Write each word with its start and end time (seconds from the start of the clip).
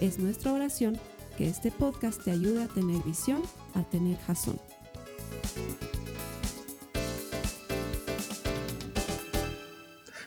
Es 0.00 0.18
nuestra 0.18 0.52
oración 0.52 0.98
que 1.38 1.48
este 1.48 1.70
podcast 1.70 2.22
te 2.22 2.30
ayude 2.30 2.64
a 2.64 2.68
tener 2.68 3.02
visión, 3.02 3.40
a 3.74 3.82
tener 3.82 4.18
jazón. 4.18 4.60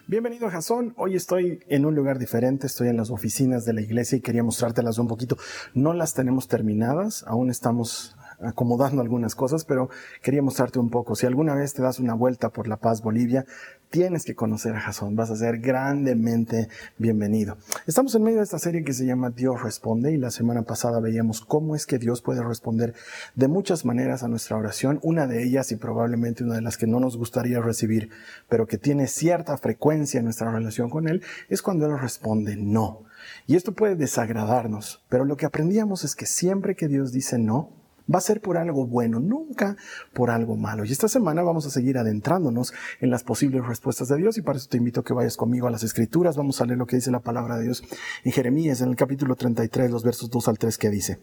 Bienvenido 0.07 0.47
a 0.47 0.49
Jason. 0.49 0.95
Hoy 0.97 1.15
estoy 1.15 1.59
en 1.67 1.85
un 1.85 1.93
lugar 1.93 2.17
diferente, 2.17 2.65
estoy 2.65 2.87
en 2.87 2.97
las 2.97 3.11
oficinas 3.11 3.63
de 3.63 3.73
la 3.73 3.81
iglesia 3.81 4.17
y 4.17 4.21
quería 4.21 4.41
mostrártelas 4.41 4.97
un 4.97 5.07
poquito. 5.07 5.37
No 5.75 5.93
las 5.93 6.15
tenemos 6.15 6.47
terminadas, 6.47 7.23
aún 7.27 7.51
estamos 7.51 8.15
acomodando 8.41 9.01
algunas 9.01 9.35
cosas, 9.35 9.65
pero 9.65 9.89
quería 10.21 10.41
mostrarte 10.41 10.79
un 10.79 10.89
poco. 10.89 11.15
Si 11.15 11.25
alguna 11.25 11.55
vez 11.55 11.73
te 11.73 11.81
das 11.81 11.99
una 11.99 12.13
vuelta 12.13 12.49
por 12.49 12.67
La 12.67 12.77
Paz, 12.77 13.01
Bolivia, 13.01 13.45
tienes 13.89 14.23
que 14.23 14.35
conocer 14.35 14.75
a 14.75 14.79
Jason. 14.79 15.15
Vas 15.15 15.31
a 15.31 15.35
ser 15.35 15.59
grandemente 15.59 16.69
bienvenido. 16.97 17.57
Estamos 17.87 18.13
en 18.15 18.23
medio 18.23 18.37
de 18.37 18.43
esta 18.43 18.59
serie 18.59 18.83
que 18.83 18.93
se 18.93 19.05
llama 19.05 19.31
Dios 19.31 19.63
Responde 19.63 20.11
y 20.11 20.17
la 20.17 20.31
semana 20.31 20.61
pasada 20.63 20.99
veíamos 20.99 21.41
cómo 21.41 21.75
es 21.75 21.85
que 21.85 21.97
Dios 21.97 22.21
puede 22.21 22.43
responder 22.43 22.93
de 23.35 23.47
muchas 23.47 23.85
maneras 23.85 24.23
a 24.23 24.27
nuestra 24.27 24.57
oración. 24.57 24.99
Una 25.01 25.27
de 25.27 25.43
ellas 25.43 25.71
y 25.71 25.75
probablemente 25.75 26.43
una 26.43 26.55
de 26.55 26.61
las 26.61 26.77
que 26.77 26.87
no 26.87 26.99
nos 26.99 27.17
gustaría 27.17 27.61
recibir, 27.61 28.09
pero 28.47 28.67
que 28.67 28.77
tiene 28.77 29.07
cierta 29.07 29.57
frecuencia 29.57 30.19
en 30.19 30.25
nuestra 30.25 30.51
relación 30.51 30.89
con 30.89 31.07
Él, 31.07 31.23
es 31.49 31.61
cuando 31.61 31.85
Él 31.85 31.99
responde 31.99 32.55
no. 32.55 33.03
Y 33.47 33.55
esto 33.55 33.73
puede 33.73 33.95
desagradarnos, 33.95 35.03
pero 35.09 35.25
lo 35.25 35.35
que 35.35 35.45
aprendíamos 35.45 36.03
es 36.03 36.15
que 36.15 36.25
siempre 36.25 36.75
que 36.75 36.87
Dios 36.87 37.11
dice 37.11 37.37
no, 37.37 37.78
va 38.13 38.19
a 38.19 38.21
ser 38.21 38.41
por 38.41 38.57
algo 38.57 38.87
bueno, 38.87 39.19
nunca 39.19 39.77
por 40.13 40.31
algo 40.31 40.55
malo. 40.55 40.85
Y 40.85 40.91
esta 40.91 41.07
semana 41.07 41.43
vamos 41.43 41.65
a 41.65 41.69
seguir 41.69 41.97
adentrándonos 41.97 42.73
en 42.99 43.09
las 43.09 43.23
posibles 43.23 43.65
respuestas 43.65 44.07
de 44.07 44.17
Dios 44.17 44.37
y 44.37 44.41
para 44.41 44.57
eso 44.57 44.69
te 44.69 44.77
invito 44.77 45.01
a 45.01 45.03
que 45.03 45.13
vayas 45.13 45.37
conmigo 45.37 45.67
a 45.67 45.71
las 45.71 45.83
escrituras. 45.83 46.37
Vamos 46.37 46.61
a 46.61 46.65
leer 46.65 46.77
lo 46.77 46.87
que 46.87 46.95
dice 46.95 47.11
la 47.11 47.19
palabra 47.19 47.57
de 47.57 47.65
Dios 47.65 47.83
en 48.23 48.31
Jeremías, 48.31 48.81
en 48.81 48.89
el 48.89 48.95
capítulo 48.95 49.35
33, 49.35 49.91
los 49.91 50.03
versos 50.03 50.29
2 50.29 50.47
al 50.47 50.57
3 50.57 50.77
que 50.77 50.89
dice, 50.89 51.19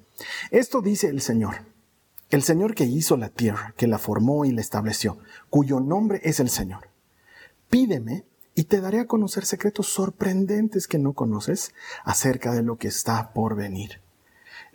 esto 0.50 0.80
dice 0.82 1.08
el 1.08 1.20
Señor. 1.20 1.56
El 2.28 2.42
Señor 2.42 2.74
que 2.74 2.84
hizo 2.84 3.16
la 3.16 3.28
tierra, 3.28 3.72
que 3.76 3.86
la 3.86 3.98
formó 3.98 4.44
y 4.44 4.50
la 4.50 4.60
estableció, 4.60 5.18
cuyo 5.48 5.78
nombre 5.78 6.20
es 6.24 6.40
el 6.40 6.50
Señor. 6.50 6.88
Pídeme 7.70 8.24
y 8.54 8.64
te 8.64 8.80
daré 8.80 9.00
a 9.00 9.06
conocer 9.06 9.44
secretos 9.44 9.86
sorprendentes 9.88 10.88
que 10.88 10.98
no 10.98 11.12
conoces 11.12 11.72
acerca 12.04 12.52
de 12.52 12.62
lo 12.62 12.76
que 12.76 12.88
está 12.88 13.32
por 13.32 13.54
venir. 13.54 14.00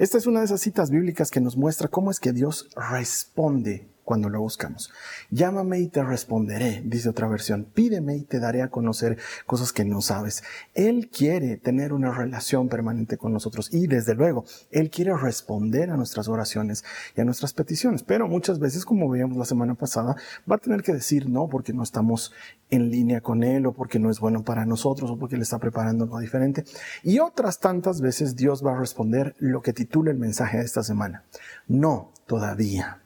Esta 0.02 0.18
es 0.18 0.26
una 0.26 0.40
de 0.40 0.46
esas 0.46 0.62
citas 0.62 0.90
bíblicas 0.90 1.30
que 1.30 1.42
nos 1.42 1.56
muestra 1.56 1.88
cómo 1.88 2.10
es 2.10 2.20
que 2.20 2.34
Dios 2.34 2.68
responde 2.76 3.91
cuando 4.04 4.30
lo 4.30 4.42
buscamos. 4.42 4.92
Llámame 5.30 5.80
y 5.80 5.88
te 5.88 6.04
responderé, 6.04 6.82
dice 6.86 7.10
otra 7.10 7.28
versión. 7.28 7.66
Pídeme 7.66 8.18
y 8.18 8.24
te 8.24 8.40
daré 8.40 8.62
a 8.62 8.70
conocer 8.70 9.18
cosas 9.46 9.72
que 9.74 9.86
no 9.86 10.02
sabes. 10.02 10.44
Él 10.74 11.10
quiere 11.10 11.58
tener 11.58 11.94
una 11.94 12.12
relación 12.12 12.70
permanente 12.70 13.18
con 13.18 13.34
nosotros 13.34 13.70
y 13.72 13.88
desde 13.88 14.16
luego, 14.16 14.46
Él 14.72 14.90
quiere 14.90 15.16
responder 15.16 15.90
a 15.90 15.98
nuestras 15.98 16.28
oraciones 16.28 16.84
y 17.16 17.22
a 17.22 17.26
nuestras 17.26 17.54
peticiones. 17.54 18.04
Pero 18.04 18.28
muchas 18.28 18.60
veces, 18.60 18.86
como 18.86 19.10
veíamos 19.10 19.38
la 19.38 19.46
semana 19.46 19.76
pasada, 19.76 20.16
va 20.50 20.56
a 20.56 20.60
tener 20.60 20.82
que 20.82 20.94
decir 20.94 21.30
no 21.30 21.48
porque 21.48 21.74
no 21.74 21.84
estamos 21.84 22.34
en 22.70 22.90
línea 22.90 23.22
con 23.22 23.44
Él 23.44 23.66
o 23.66 23.74
porque 23.74 24.00
no 24.00 24.10
es 24.10 24.20
bueno 24.20 24.44
para 24.44 24.66
nosotros 24.66 25.12
o 25.12 25.18
porque 25.18 25.36
Él 25.36 25.42
está 25.42 25.60
preparando 25.60 26.06
algo 26.06 26.20
diferente. 26.20 26.66
Y 27.04 27.20
otras 27.20 27.60
tantas 27.60 28.02
veces 28.02 28.36
Dios 28.36 28.66
va 28.66 28.74
a 28.74 28.80
responder 28.80 29.36
lo 29.40 29.62
que 29.62 29.74
titula 29.74 30.12
el 30.12 30.18
mensaje 30.18 30.58
de 30.58 30.64
esta 30.64 30.84
semana. 30.84 31.24
No 31.68 32.12
todavía. 32.26 33.01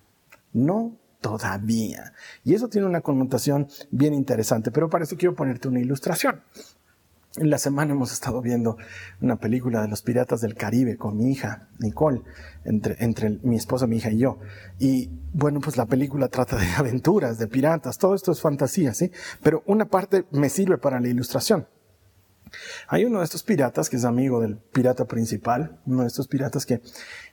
No 0.55 0.97
todavía. 1.19 2.13
Y 2.45 2.53
eso 2.53 2.69
tiene 2.69 2.87
una 2.87 3.01
connotación 3.01 3.67
bien 3.91 4.13
interesante, 4.13 4.71
pero 4.71 4.89
para 4.89 5.03
eso 5.03 5.17
quiero 5.17 5.35
ponerte 5.35 5.67
una 5.67 5.81
ilustración. 5.81 6.41
En 7.37 7.49
la 7.49 7.57
semana 7.57 7.91
hemos 7.91 8.13
estado 8.13 8.41
viendo 8.41 8.77
una 9.19 9.35
película 9.35 9.81
de 9.81 9.89
los 9.89 10.01
piratas 10.01 10.39
del 10.39 10.55
Caribe 10.55 10.95
con 10.95 11.17
mi 11.17 11.31
hija, 11.31 11.67
Nicole, 11.79 12.21
entre, 12.63 12.95
entre 13.03 13.31
mi 13.43 13.57
esposa, 13.57 13.87
mi 13.87 13.97
hija 13.97 14.09
y 14.11 14.19
yo. 14.19 14.39
Y 14.79 15.09
bueno, 15.33 15.59
pues 15.59 15.75
la 15.75 15.85
película 15.85 16.29
trata 16.29 16.55
de 16.55 16.67
aventuras, 16.77 17.37
de 17.37 17.47
piratas, 17.47 17.97
todo 17.97 18.15
esto 18.15 18.31
es 18.31 18.39
fantasía, 18.39 18.93
¿sí? 18.93 19.11
Pero 19.43 19.63
una 19.65 19.89
parte 19.89 20.25
me 20.31 20.47
sirve 20.47 20.77
para 20.77 21.01
la 21.01 21.09
ilustración. 21.09 21.67
Hay 22.87 23.03
uno 23.03 23.19
de 23.19 23.25
estos 23.25 23.43
piratas 23.43 23.89
que 23.89 23.97
es 23.97 24.05
amigo 24.05 24.39
del 24.39 24.57
pirata 24.57 25.05
principal, 25.05 25.81
uno 25.85 26.03
de 26.03 26.07
estos 26.07 26.29
piratas 26.29 26.65
que 26.65 26.81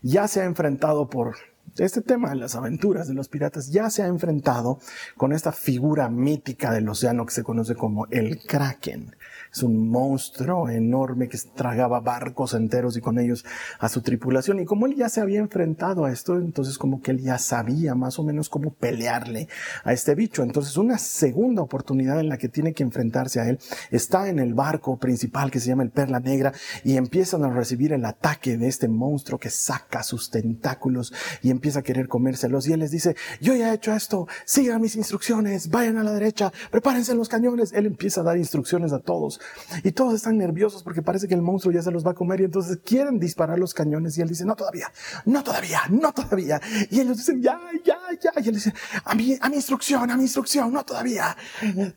ya 0.02 0.26
se 0.26 0.40
ha 0.40 0.44
enfrentado 0.44 1.08
por 1.08 1.36
este 1.78 2.02
tema 2.02 2.30
de 2.30 2.36
las 2.36 2.54
aventuras 2.54 3.08
de 3.08 3.14
los 3.14 3.28
piratas 3.28 3.70
ya 3.70 3.88
se 3.90 4.02
ha 4.02 4.06
enfrentado 4.06 4.78
con 5.16 5.32
esta 5.32 5.52
figura 5.52 6.08
mítica 6.08 6.72
del 6.72 6.88
océano 6.88 7.24
que 7.24 7.32
se 7.32 7.42
conoce 7.42 7.74
como 7.74 8.06
el 8.10 8.40
kraken. 8.40 9.16
Es 9.52 9.62
un 9.62 9.88
monstruo 9.88 10.70
enorme 10.70 11.28
que 11.28 11.38
tragaba 11.54 12.00
barcos 12.00 12.54
enteros 12.54 12.96
y 12.96 13.02
con 13.02 13.18
ellos 13.18 13.44
a 13.78 13.90
su 13.90 14.00
tripulación. 14.00 14.60
Y 14.60 14.64
como 14.64 14.86
él 14.86 14.94
ya 14.96 15.10
se 15.10 15.20
había 15.20 15.40
enfrentado 15.40 16.06
a 16.06 16.12
esto, 16.12 16.36
entonces 16.36 16.78
como 16.78 17.02
que 17.02 17.10
él 17.10 17.20
ya 17.20 17.36
sabía 17.36 17.94
más 17.94 18.18
o 18.18 18.24
menos 18.24 18.48
cómo 18.48 18.72
pelearle 18.72 19.48
a 19.84 19.92
este 19.92 20.14
bicho. 20.14 20.42
Entonces 20.42 20.78
una 20.78 20.96
segunda 20.96 21.60
oportunidad 21.60 22.18
en 22.18 22.30
la 22.30 22.38
que 22.38 22.48
tiene 22.48 22.72
que 22.72 22.82
enfrentarse 22.82 23.40
a 23.40 23.48
él 23.48 23.58
está 23.90 24.28
en 24.30 24.38
el 24.38 24.54
barco 24.54 24.96
principal 24.96 25.50
que 25.50 25.60
se 25.60 25.68
llama 25.68 25.82
el 25.82 25.90
Perla 25.90 26.20
Negra 26.20 26.52
y 26.82 26.96
empiezan 26.96 27.44
a 27.44 27.50
recibir 27.50 27.92
el 27.92 28.06
ataque 28.06 28.56
de 28.56 28.68
este 28.68 28.88
monstruo 28.88 29.38
que 29.38 29.50
saca 29.50 30.02
sus 30.02 30.30
tentáculos 30.30 31.12
y 31.42 31.50
empieza 31.50 31.80
a 31.80 31.82
querer 31.82 32.08
comérselos. 32.08 32.66
Y 32.66 32.72
él 32.72 32.80
les 32.80 32.90
dice, 32.90 33.16
yo 33.40 33.54
ya 33.54 33.70
he 33.70 33.74
hecho 33.74 33.92
esto, 33.92 34.26
sigan 34.46 34.80
mis 34.80 34.96
instrucciones, 34.96 35.68
vayan 35.68 35.98
a 35.98 36.04
la 36.04 36.12
derecha, 36.12 36.52
prepárense 36.70 37.14
los 37.14 37.28
cañones. 37.28 37.72
Él 37.72 37.84
empieza 37.84 38.22
a 38.22 38.24
dar 38.24 38.38
instrucciones 38.38 38.92
a 38.92 39.00
todos. 39.00 39.40
Y 39.84 39.92
todos 39.92 40.14
están 40.14 40.38
nerviosos 40.38 40.82
porque 40.82 41.02
parece 41.02 41.28
que 41.28 41.34
el 41.34 41.42
monstruo 41.42 41.72
ya 41.72 41.82
se 41.82 41.90
los 41.90 42.06
va 42.06 42.12
a 42.12 42.14
comer 42.14 42.40
y 42.40 42.44
entonces 42.44 42.78
quieren 42.84 43.18
disparar 43.18 43.58
los 43.58 43.74
cañones 43.74 44.16
y 44.18 44.22
él 44.22 44.28
dice, 44.28 44.44
no 44.44 44.54
todavía, 44.54 44.92
no 45.24 45.42
todavía, 45.42 45.80
no 45.90 46.12
todavía. 46.12 46.60
Y 46.90 47.00
ellos 47.00 47.16
dicen, 47.16 47.42
ya, 47.42 47.58
ya, 47.84 47.98
ya. 48.20 48.32
Y 48.42 48.48
él 48.48 48.54
dice, 48.54 48.72
a 49.04 49.14
mi, 49.14 49.36
a 49.40 49.48
mi 49.48 49.56
instrucción, 49.56 50.10
a 50.10 50.16
mi 50.16 50.24
instrucción, 50.24 50.72
no 50.72 50.84
todavía. 50.84 51.36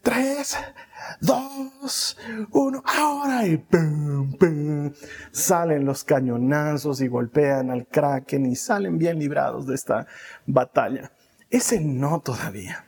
Tres, 0.01 0.57
dos, 1.21 2.17
uno, 2.51 2.83
ahora 2.85 3.45
y. 3.45 3.65
Salen 5.31 5.85
los 5.85 6.03
cañonazos 6.03 7.01
y 7.01 7.07
golpean 7.07 7.69
al 7.71 7.87
kraken 7.87 8.45
y 8.45 8.55
salen 8.55 8.97
bien 8.97 9.19
librados 9.19 9.67
de 9.67 9.75
esta 9.75 10.07
batalla. 10.45 11.11
Ese 11.49 11.79
no 11.79 12.21
todavía 12.21 12.85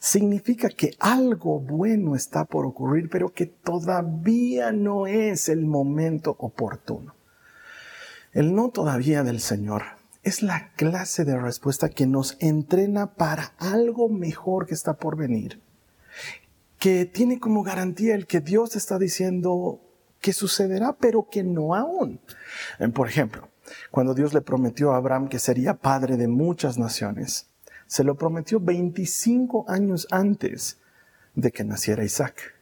significa 0.00 0.70
que 0.70 0.96
algo 0.98 1.60
bueno 1.60 2.16
está 2.16 2.46
por 2.46 2.64
ocurrir, 2.66 3.08
pero 3.10 3.32
que 3.32 3.46
todavía 3.46 4.72
no 4.72 5.06
es 5.06 5.48
el 5.48 5.66
momento 5.66 6.34
oportuno. 6.38 7.14
El 8.32 8.54
no 8.54 8.70
todavía 8.70 9.22
del 9.22 9.40
Señor 9.40 9.82
es 10.22 10.42
la 10.42 10.72
clase 10.72 11.24
de 11.24 11.38
respuesta 11.38 11.90
que 11.90 12.06
nos 12.06 12.36
entrena 12.40 13.14
para 13.14 13.52
algo 13.58 14.08
mejor 14.08 14.66
que 14.66 14.74
está 14.74 14.94
por 14.94 15.16
venir, 15.16 15.60
que 16.78 17.04
tiene 17.04 17.38
como 17.38 17.62
garantía 17.62 18.14
el 18.14 18.26
que 18.26 18.40
Dios 18.40 18.76
está 18.76 18.98
diciendo 18.98 19.80
que 20.20 20.32
sucederá, 20.32 20.94
pero 20.94 21.28
que 21.30 21.42
no 21.42 21.74
aún. 21.74 22.20
Por 22.94 23.08
ejemplo, 23.08 23.48
cuando 23.90 24.14
Dios 24.14 24.32
le 24.32 24.40
prometió 24.40 24.92
a 24.92 24.96
Abraham 24.96 25.28
que 25.28 25.38
sería 25.38 25.74
padre 25.74 26.16
de 26.16 26.28
muchas 26.28 26.78
naciones, 26.78 27.50
se 27.90 28.04
lo 28.04 28.14
prometió 28.14 28.60
25 28.60 29.64
años 29.66 30.06
antes 30.12 30.78
de 31.34 31.50
que 31.50 31.64
naciera 31.64 32.04
Isaac. 32.04 32.54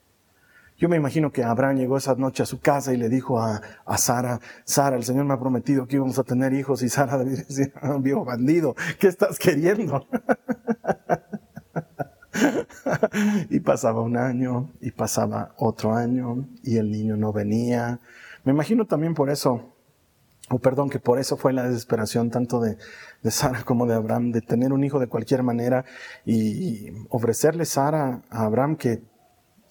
Yo 0.79 0.89
me 0.89 0.97
imagino 0.97 1.31
que 1.31 1.45
Abraham 1.45 1.77
llegó 1.77 1.99
esa 1.99 2.15
noche 2.15 2.43
a 2.43 2.47
su 2.47 2.61
casa 2.61 2.95
y 2.95 2.97
le 2.97 3.11
dijo 3.11 3.39
a, 3.39 3.61
Sara, 3.99 4.41
Sara, 4.65 4.97
el 4.97 5.05
Señor 5.05 5.27
me 5.27 5.35
ha 5.35 5.39
prometido 5.39 5.87
que 5.87 5.97
íbamos 5.97 6.19
a 6.19 6.25
tener 6.25 6.55
hijos 6.55 6.83
y 6.83 6.89
Sara 6.89 7.19
decía, 7.25 7.75
viejo 8.01 8.25
bandido, 8.25 8.75
¿qué 8.99 9.09
estás 9.09 9.39
queriendo? 9.39 10.07
y 13.51 13.61
pasaba 13.61 14.01
un 14.01 14.17
año 14.17 14.73
y 14.81 14.93
pasaba 14.93 15.53
otro 15.59 15.95
año 15.95 16.49
y 16.63 16.79
el 16.79 16.91
niño 16.91 17.19
no 17.19 17.35
venía. 17.35 18.01
Me 18.45 18.53
imagino 18.53 18.87
también 18.87 19.13
por 19.13 19.29
eso 19.29 19.75
o 20.51 20.59
perdón, 20.59 20.91
que 20.91 20.99
por 20.99 21.19
eso 21.19 21.37
fue 21.37 21.53
la 21.53 21.65
desesperación 21.65 22.31
tanto 22.31 22.61
de, 22.61 22.79
de, 23.23 23.31
Sara 23.31 23.65
como 23.65 23.87
de 23.87 23.95
Abraham, 23.95 24.33
de 24.33 24.41
tener 24.41 24.73
un 24.73 24.85
hijo 24.85 24.99
de 24.99 25.07
cualquier 25.07 25.43
manera 25.43 25.85
y, 26.25 26.91
ofrecerle 27.11 27.65
Sara 27.65 28.23
a 28.31 28.45
Abraham 28.45 28.77
que 28.77 29.03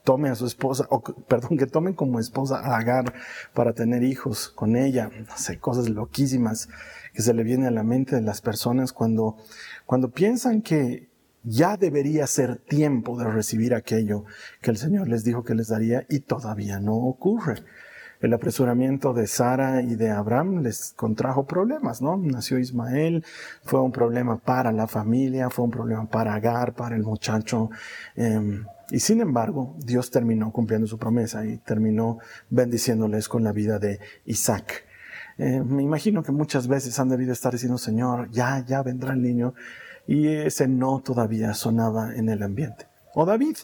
tome 0.04 0.30
a 0.30 0.36
su 0.36 0.46
esposa, 0.46 0.88
o 0.90 1.02
perdón, 1.02 1.58
que 1.58 1.66
tomen 1.66 1.94
como 1.94 2.20
esposa 2.20 2.60
a 2.60 2.78
Agar 2.78 3.14
para 3.54 3.74
tener 3.74 4.04
hijos 4.04 4.48
con 4.48 4.78
ella. 4.78 5.10
No 5.10 5.38
sé, 5.38 5.60
cosas 5.60 5.90
loquísimas 5.90 6.70
que 7.14 7.22
se 7.22 7.34
le 7.34 7.44
vienen 7.44 7.68
a 7.68 7.72
la 7.72 7.84
mente 7.84 8.16
de 8.16 8.22
las 8.22 8.40
personas 8.40 8.94
cuando, 8.94 9.36
cuando 9.86 10.12
piensan 10.12 10.62
que 10.62 11.10
ya 11.44 11.76
debería 11.76 12.26
ser 12.28 12.58
tiempo 12.58 13.18
de 13.18 13.26
recibir 13.26 13.74
aquello 13.74 14.26
que 14.62 14.72
el 14.72 14.78
Señor 14.78 15.08
les 15.08 15.24
dijo 15.24 15.44
que 15.44 15.56
les 15.56 15.68
daría 15.68 16.06
y 16.10 16.22
todavía 16.22 16.80
no 16.80 16.96
ocurre. 16.96 17.64
El 18.22 18.34
apresuramiento 18.34 19.14
de 19.14 19.28
Sara 19.28 19.82
y 19.82 19.96
de 19.96 20.10
Abraham 20.10 20.64
les 20.64 20.94
contrajo 20.96 21.46
problemas, 21.46 22.02
¿no? 22.02 22.18
Nació 22.18 22.58
Ismael, 22.58 23.24
fue 23.64 23.80
un 23.80 23.92
problema 23.92 24.38
para 24.38 24.72
la 24.72 24.88
familia, 24.88 25.50
fue 25.50 25.66
un 25.66 25.72
problema 25.72 26.10
para 26.10 26.34
Agar, 26.34 26.74
para 26.74 26.96
el 26.96 27.04
muchacho. 27.04 27.70
Em, 28.16 28.66
y 28.90 29.00
sin 29.00 29.22
embargo, 29.22 29.76
Dios 29.80 30.10
terminó 30.10 30.52
cumpliendo 30.52 30.88
su 30.88 30.98
promesa 30.98 31.46
y 31.46 31.58
terminó 31.58 32.20
bendiciéndoles 32.50 33.30
con 33.30 33.44
la 33.44 33.52
vida 33.52 33.80
de 33.80 34.00
Isaac. 34.26 34.86
Eh, 35.38 35.62
me 35.64 35.84
imagino 35.84 36.24
que 36.24 36.32
muchas 36.32 36.68
veces 36.68 37.00
han 37.00 37.10
debido 37.10 37.34
estar 37.34 37.52
diciendo, 37.52 37.78
Señor, 37.78 38.32
ya, 38.32 38.64
ya 38.66 38.82
vendrá 38.82 39.14
el 39.14 39.22
niño. 39.22 39.54
Y 40.08 40.28
ese 40.28 40.68
no 40.68 41.02
todavía 41.02 41.54
sonaba 41.54 42.16
en 42.16 42.30
el 42.30 42.42
ambiente. 42.42 42.87
O 43.20 43.26
David, 43.26 43.58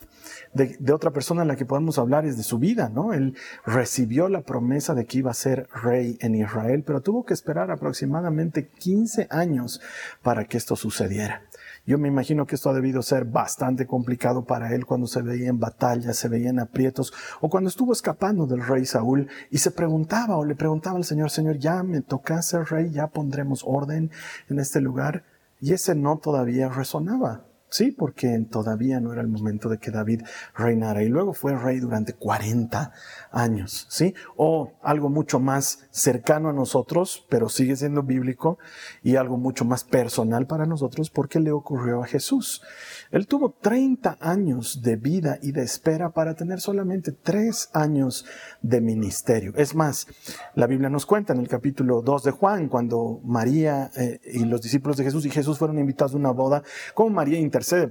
de, 0.55 0.91
otra 0.91 1.11
persona 1.11 1.43
en 1.43 1.47
la 1.47 1.55
que 1.55 1.67
podemos 1.67 1.99
hablar 1.99 2.25
es 2.25 2.37
de 2.37 2.41
su 2.41 2.57
vida, 2.57 2.89
¿no? 2.89 3.13
Él 3.13 3.35
recibió 3.63 4.27
la 4.27 4.41
promesa 4.41 4.95
de 4.95 5.05
que 5.05 5.19
iba 5.19 5.29
a 5.29 5.35
ser 5.35 5.67
rey 5.83 6.17
en 6.21 6.33
Israel, 6.33 6.83
pero 6.83 7.01
tuvo 7.01 7.23
que 7.23 7.35
esperar 7.35 7.69
aproximadamente 7.69 8.67
15 8.67 9.27
años 9.29 9.79
para 10.23 10.45
que 10.45 10.57
esto 10.57 10.75
sucediera. 10.75 11.43
Yo 11.85 11.99
me 11.99 12.07
imagino 12.07 12.47
que 12.47 12.55
esto 12.55 12.71
ha 12.71 12.73
debido 12.73 13.03
ser 13.03 13.25
bastante 13.25 13.85
complicado 13.85 14.43
para 14.43 14.73
él 14.73 14.87
cuando 14.87 15.05
se 15.05 15.21
veía 15.21 15.49
en 15.49 15.59
batallas, 15.59 16.17
se 16.17 16.29
veía 16.29 16.49
en 16.49 16.59
aprietos, 16.59 17.13
o 17.39 17.47
cuando 17.47 17.69
estuvo 17.69 17.93
escapando 17.93 18.47
del 18.47 18.65
rey 18.65 18.87
Saúl 18.87 19.27
y 19.51 19.59
se 19.59 19.69
preguntaba 19.69 20.35
o 20.35 20.45
le 20.45 20.55
preguntaba 20.55 20.97
al 20.97 21.05
Señor, 21.05 21.29
Señor, 21.29 21.59
ya 21.59 21.83
me 21.83 22.01
toca 22.01 22.41
ser 22.41 22.63
rey, 22.71 22.89
ya 22.89 23.05
pondremos 23.05 23.63
orden 23.67 24.09
en 24.49 24.57
este 24.57 24.81
lugar. 24.81 25.25
Y 25.61 25.73
ese 25.73 25.93
no 25.93 26.17
todavía 26.17 26.69
resonaba. 26.69 27.52
Sí, 27.73 27.89
porque 27.89 28.37
todavía 28.51 28.99
no 28.99 29.13
era 29.13 29.23
el 29.23 29.27
momento 29.27 29.67
de 29.67 29.79
que 29.79 29.89
David 29.89 30.21
reinara. 30.55 31.01
Y 31.01 31.09
luego 31.09 31.33
fue 31.33 31.57
rey 31.57 31.79
durante 31.79 32.13
40 32.13 32.91
años, 33.31 33.87
¿sí? 33.89 34.13
O 34.37 34.73
algo 34.83 35.09
mucho 35.09 35.39
más 35.39 35.87
cercano 35.89 36.49
a 36.49 36.53
nosotros, 36.53 37.25
pero 37.29 37.49
sigue 37.49 37.75
siendo 37.75 38.03
bíblico, 38.03 38.59
y 39.01 39.15
algo 39.15 39.37
mucho 39.37 39.65
más 39.65 39.83
personal 39.83 40.45
para 40.45 40.67
nosotros, 40.67 41.09
porque 41.09 41.39
le 41.39 41.51
ocurrió 41.51 42.03
a 42.03 42.05
Jesús. 42.05 42.61
Él 43.09 43.25
tuvo 43.25 43.55
30 43.59 44.19
años 44.21 44.83
de 44.83 44.95
vida 44.95 45.39
y 45.41 45.51
de 45.51 45.63
espera 45.63 46.11
para 46.11 46.35
tener 46.35 46.61
solamente 46.61 47.11
3 47.11 47.71
años 47.73 48.27
de 48.61 48.81
ministerio. 48.81 49.51
Es 49.55 49.73
más, 49.73 50.05
la 50.53 50.67
Biblia 50.67 50.91
nos 50.91 51.07
cuenta 51.07 51.33
en 51.33 51.39
el 51.39 51.47
capítulo 51.47 52.03
2 52.03 52.23
de 52.23 52.31
Juan, 52.31 52.69
cuando 52.69 53.19
María 53.23 53.89
eh, 53.97 54.19
y 54.31 54.45
los 54.45 54.61
discípulos 54.61 54.95
de 54.97 55.05
Jesús 55.05 55.25
y 55.25 55.31
Jesús 55.31 55.57
fueron 55.57 55.79
invitados 55.79 56.13
a 56.13 56.17
una 56.17 56.29
boda, 56.29 56.61
como 56.93 57.09
María 57.09 57.39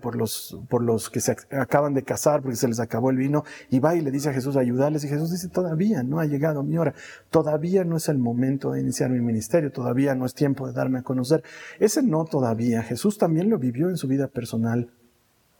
por 0.00 0.16
los, 0.16 0.58
por 0.68 0.82
los 0.82 1.10
que 1.10 1.20
se 1.20 1.36
acaban 1.50 1.94
de 1.94 2.02
casar 2.02 2.42
porque 2.42 2.56
se 2.56 2.68
les 2.68 2.80
acabó 2.80 3.10
el 3.10 3.16
vino 3.16 3.44
y 3.70 3.78
va 3.80 3.94
y 3.94 4.00
le 4.00 4.10
dice 4.10 4.30
a 4.30 4.32
Jesús, 4.32 4.56
ayudarles. 4.56 5.04
Y 5.04 5.08
Jesús 5.08 5.30
dice, 5.30 5.48
todavía 5.48 6.02
no 6.02 6.20
ha 6.20 6.26
llegado 6.26 6.62
mi 6.62 6.78
hora, 6.78 6.94
todavía 7.30 7.84
no 7.84 7.96
es 7.96 8.08
el 8.08 8.18
momento 8.18 8.72
de 8.72 8.80
iniciar 8.80 9.10
mi 9.10 9.20
ministerio, 9.20 9.72
todavía 9.72 10.14
no 10.14 10.26
es 10.26 10.34
tiempo 10.34 10.66
de 10.66 10.72
darme 10.72 11.00
a 11.00 11.02
conocer. 11.02 11.42
Ese 11.78 12.02
no 12.02 12.24
todavía, 12.24 12.82
Jesús 12.82 13.18
también 13.18 13.50
lo 13.50 13.58
vivió 13.58 13.88
en 13.88 13.96
su 13.96 14.08
vida 14.08 14.28
personal 14.28 14.90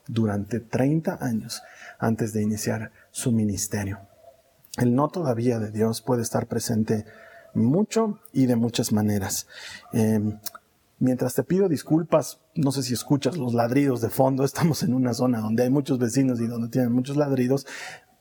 durante 0.06 0.61
30 0.61 1.19
años 1.20 1.62
antes 1.99 2.32
de 2.32 2.43
iniciar 2.43 2.93
su 3.11 3.32
ministerio. 3.32 4.00
El 4.79 4.94
no 4.94 5.09
todavía 5.09 5.59
de 5.59 5.70
Dios 5.70 6.03
puede 6.03 6.23
estar 6.23 6.47
presente 6.47 7.05
mucho 7.55 8.20
y 8.32 8.47
de 8.47 8.56
muchas 8.56 8.93
maneras. 8.93 9.47
Em, 9.93 10.38
mientras 11.02 11.34
te 11.34 11.43
pido 11.43 11.69
disculpas, 11.69 12.40
no 12.54 12.72
sé 12.72 12.82
si 12.82 12.94
escuchas 12.94 13.37
los 13.37 13.54
ladridos 13.54 14.00
de 14.00 14.08
fondo, 14.08 14.44
estamos 14.46 14.82
en 14.82 14.94
una 14.94 15.14
zona 15.14 15.40
donde 15.40 15.64
hay 15.64 15.70
muchos 15.70 15.99
vecinos 15.99 16.40
y 16.40 16.46
donde 16.46 16.69
tienen 16.69 16.93
muchos 16.93 17.16
ladridos. 17.16 17.66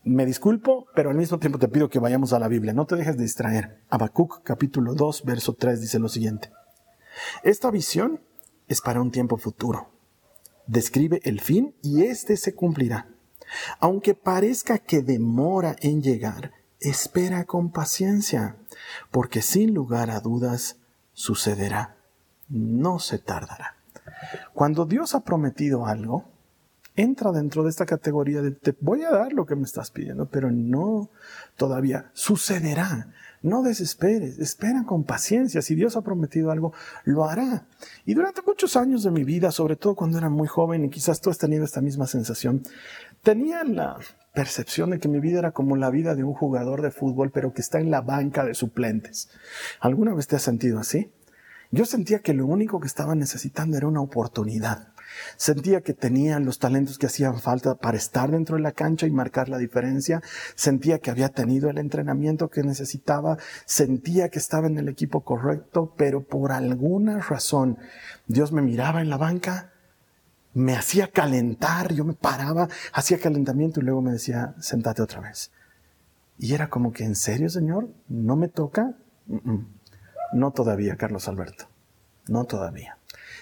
Me 0.03 0.25
disculpo, 0.25 0.87
pero 0.95 1.11
al 1.11 1.15
mismo 1.15 1.39
tiempo 1.39 1.59
te 1.59 1.67
pido 1.67 1.89
que 1.89 1.99
vayamos 1.99 2.33
a 2.33 2.39
la 2.39 2.47
Biblia, 2.47 2.73
no 2.73 2.85
te 2.85 2.95
dejes 2.95 3.17
de 3.17 3.23
distraer. 3.23 3.81
Habacuc 3.89 4.41
capítulo 4.43 4.95
2, 4.95 5.23
verso 5.23 5.53
3 5.53 5.79
dice 5.79 5.99
lo 5.99 6.09
siguiente. 6.09 6.51
Esta 7.43 7.69
visión 7.71 8.19
es 8.67 8.81
para 8.81 9.01
un 9.01 9.11
tiempo 9.11 9.37
futuro 9.37 9.91
describe 10.71 11.19
el 11.23 11.41
fin 11.41 11.75
y 11.81 12.03
éste 12.03 12.37
se 12.37 12.55
cumplirá. 12.55 13.09
Aunque 13.79 14.13
parezca 14.13 14.77
que 14.79 15.01
demora 15.01 15.75
en 15.81 16.01
llegar, 16.01 16.53
espera 16.79 17.43
con 17.43 17.71
paciencia, 17.71 18.55
porque 19.11 19.41
sin 19.41 19.73
lugar 19.73 20.09
a 20.09 20.21
dudas 20.21 20.77
sucederá. 21.13 21.97
No 22.51 22.99
se 22.99 23.17
tardará. 23.17 23.77
Cuando 24.53 24.85
Dios 24.85 25.15
ha 25.15 25.21
prometido 25.21 25.85
algo, 25.85 26.25
entra 26.95 27.31
dentro 27.31 27.63
de 27.63 27.69
esta 27.69 27.85
categoría 27.85 28.41
de 28.41 28.51
te 28.51 28.75
voy 28.81 29.03
a 29.03 29.11
dar 29.11 29.33
lo 29.33 29.45
que 29.45 29.55
me 29.55 29.63
estás 29.63 29.91
pidiendo, 29.91 30.27
pero 30.27 30.51
no 30.51 31.09
todavía 31.55 32.11
sucederá. 32.13 33.07
No 33.41 33.63
desesperes, 33.63 34.37
espera 34.37 34.83
con 34.85 35.03
paciencia. 35.03 35.63
Si 35.63 35.73
Dios 35.73 35.95
ha 35.95 36.01
prometido 36.01 36.51
algo, 36.51 36.73
lo 37.05 37.25
hará. 37.25 37.65
Y 38.05 38.13
durante 38.13 38.41
muchos 38.45 38.75
años 38.75 39.01
de 39.03 39.09
mi 39.09 39.23
vida, 39.23 39.51
sobre 39.51 39.75
todo 39.75 39.95
cuando 39.95 40.19
era 40.19 40.29
muy 40.29 40.47
joven, 40.47 40.85
y 40.85 40.89
quizás 40.89 41.21
tú 41.21 41.31
has 41.31 41.39
tenido 41.39 41.63
esta 41.63 41.81
misma 41.81 42.05
sensación, 42.05 42.61
tenía 43.23 43.63
la 43.63 43.97
percepción 44.35 44.91
de 44.91 44.99
que 44.99 45.07
mi 45.07 45.19
vida 45.19 45.39
era 45.39 45.51
como 45.51 45.75
la 45.75 45.89
vida 45.89 46.13
de 46.13 46.23
un 46.23 46.33
jugador 46.33 46.83
de 46.83 46.91
fútbol, 46.91 47.31
pero 47.31 47.53
que 47.53 47.61
está 47.61 47.79
en 47.79 47.89
la 47.89 48.01
banca 48.01 48.45
de 48.45 48.53
suplentes. 48.53 49.29
¿Alguna 49.79 50.13
vez 50.13 50.27
te 50.27 50.35
has 50.35 50.43
sentido 50.43 50.79
así? 50.79 51.11
Yo 51.71 51.85
sentía 51.85 52.19
que 52.19 52.33
lo 52.33 52.45
único 52.45 52.79
que 52.79 52.87
estaba 52.87 53.15
necesitando 53.15 53.77
era 53.77 53.87
una 53.87 54.01
oportunidad. 54.01 54.89
Sentía 55.37 55.81
que 55.81 55.93
tenía 55.93 56.39
los 56.39 56.59
talentos 56.59 56.97
que 56.97 57.05
hacían 57.05 57.39
falta 57.39 57.75
para 57.75 57.97
estar 57.97 58.31
dentro 58.31 58.55
de 58.55 58.61
la 58.61 58.71
cancha 58.71 59.07
y 59.07 59.11
marcar 59.11 59.49
la 59.49 59.57
diferencia. 59.57 60.21
Sentía 60.55 60.99
que 60.99 61.11
había 61.11 61.29
tenido 61.29 61.69
el 61.69 61.77
entrenamiento 61.77 62.49
que 62.49 62.63
necesitaba. 62.63 63.37
Sentía 63.65 64.29
que 64.29 64.39
estaba 64.39 64.67
en 64.67 64.77
el 64.77 64.89
equipo 64.89 65.21
correcto, 65.21 65.93
pero 65.97 66.23
por 66.23 66.51
alguna 66.51 67.19
razón 67.19 67.77
Dios 68.27 68.51
me 68.51 68.61
miraba 68.61 69.01
en 69.01 69.09
la 69.09 69.17
banca, 69.17 69.71
me 70.53 70.75
hacía 70.75 71.07
calentar, 71.07 71.93
yo 71.93 72.03
me 72.03 72.13
paraba, 72.13 72.67
hacía 72.93 73.19
calentamiento 73.19 73.79
y 73.79 73.83
luego 73.83 74.01
me 74.01 74.11
decía, 74.11 74.55
sentate 74.59 75.01
otra 75.01 75.21
vez. 75.21 75.51
Y 76.37 76.53
era 76.53 76.69
como 76.69 76.91
que, 76.91 77.03
¿en 77.05 77.15
serio, 77.15 77.49
Señor? 77.49 77.89
¿No 78.09 78.35
me 78.35 78.47
toca? 78.47 78.95
No 80.33 80.51
todavía, 80.51 80.95
Carlos 80.95 81.27
Alberto. 81.27 81.70
No 82.27 82.45
todavía. 82.45 82.97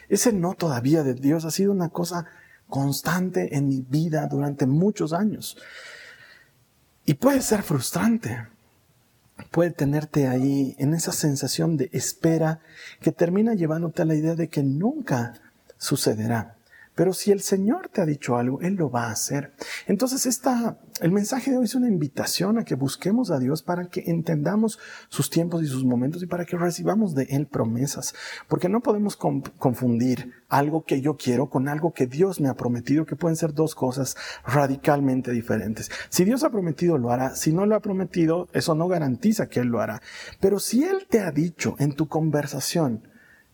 Ese 0.07 0.33
no 0.33 0.53
todavía 0.55 1.03
de 1.03 1.13
Dios 1.13 1.45
ha 1.45 1.51
sido 1.51 1.71
una 1.71 1.89
cosa 1.89 2.25
constante 2.67 3.55
en 3.55 3.67
mi 3.67 3.81
vida 3.81 4.27
durante 4.27 4.65
muchos 4.65 5.13
años. 5.13 5.57
Y 7.05 7.15
puede 7.15 7.41
ser 7.41 7.63
frustrante. 7.63 8.47
Puede 9.51 9.71
tenerte 9.71 10.27
ahí 10.27 10.75
en 10.79 10.93
esa 10.93 11.11
sensación 11.11 11.77
de 11.77 11.89
espera 11.93 12.59
que 13.01 13.11
termina 13.11 13.53
llevándote 13.53 14.01
a 14.01 14.05
la 14.05 14.15
idea 14.15 14.35
de 14.35 14.49
que 14.49 14.63
nunca 14.63 15.33
sucederá. 15.77 16.55
Pero 16.99 17.13
si 17.13 17.31
el 17.31 17.39
Señor 17.39 17.87
te 17.87 18.01
ha 18.01 18.05
dicho 18.05 18.35
algo, 18.35 18.59
Él 18.59 18.73
lo 18.73 18.91
va 18.91 19.05
a 19.05 19.11
hacer. 19.11 19.53
Entonces, 19.87 20.25
esta, 20.25 20.81
el 20.99 21.13
mensaje 21.13 21.49
de 21.49 21.55
hoy 21.55 21.63
es 21.63 21.75
una 21.75 21.87
invitación 21.87 22.57
a 22.57 22.65
que 22.65 22.75
busquemos 22.75 23.31
a 23.31 23.39
Dios 23.39 23.63
para 23.63 23.87
que 23.87 24.03
entendamos 24.07 24.79
sus 25.07 25.29
tiempos 25.29 25.63
y 25.63 25.67
sus 25.67 25.85
momentos 25.85 26.21
y 26.23 26.25
para 26.25 26.43
que 26.43 26.57
recibamos 26.57 27.15
de 27.15 27.23
Él 27.29 27.47
promesas. 27.47 28.13
Porque 28.49 28.67
no 28.67 28.81
podemos 28.81 29.15
confundir 29.15 30.33
algo 30.49 30.83
que 30.83 30.99
yo 30.99 31.15
quiero 31.15 31.49
con 31.49 31.69
algo 31.69 31.93
que 31.93 32.05
Dios 32.05 32.41
me 32.41 32.49
ha 32.49 32.55
prometido, 32.55 33.05
que 33.05 33.15
pueden 33.15 33.37
ser 33.37 33.53
dos 33.53 33.75
cosas 33.75 34.17
radicalmente 34.45 35.31
diferentes. 35.31 35.89
Si 36.09 36.25
Dios 36.25 36.43
ha 36.43 36.49
prometido, 36.49 36.97
lo 36.97 37.13
hará. 37.13 37.33
Si 37.33 37.53
no 37.53 37.65
lo 37.65 37.75
ha 37.75 37.79
prometido, 37.79 38.49
eso 38.51 38.75
no 38.75 38.89
garantiza 38.89 39.47
que 39.47 39.61
Él 39.61 39.69
lo 39.69 39.79
hará. 39.79 40.01
Pero 40.41 40.59
si 40.59 40.83
Él 40.83 41.07
te 41.09 41.21
ha 41.21 41.31
dicho 41.31 41.77
en 41.79 41.93
tu 41.93 42.09
conversación, 42.09 43.03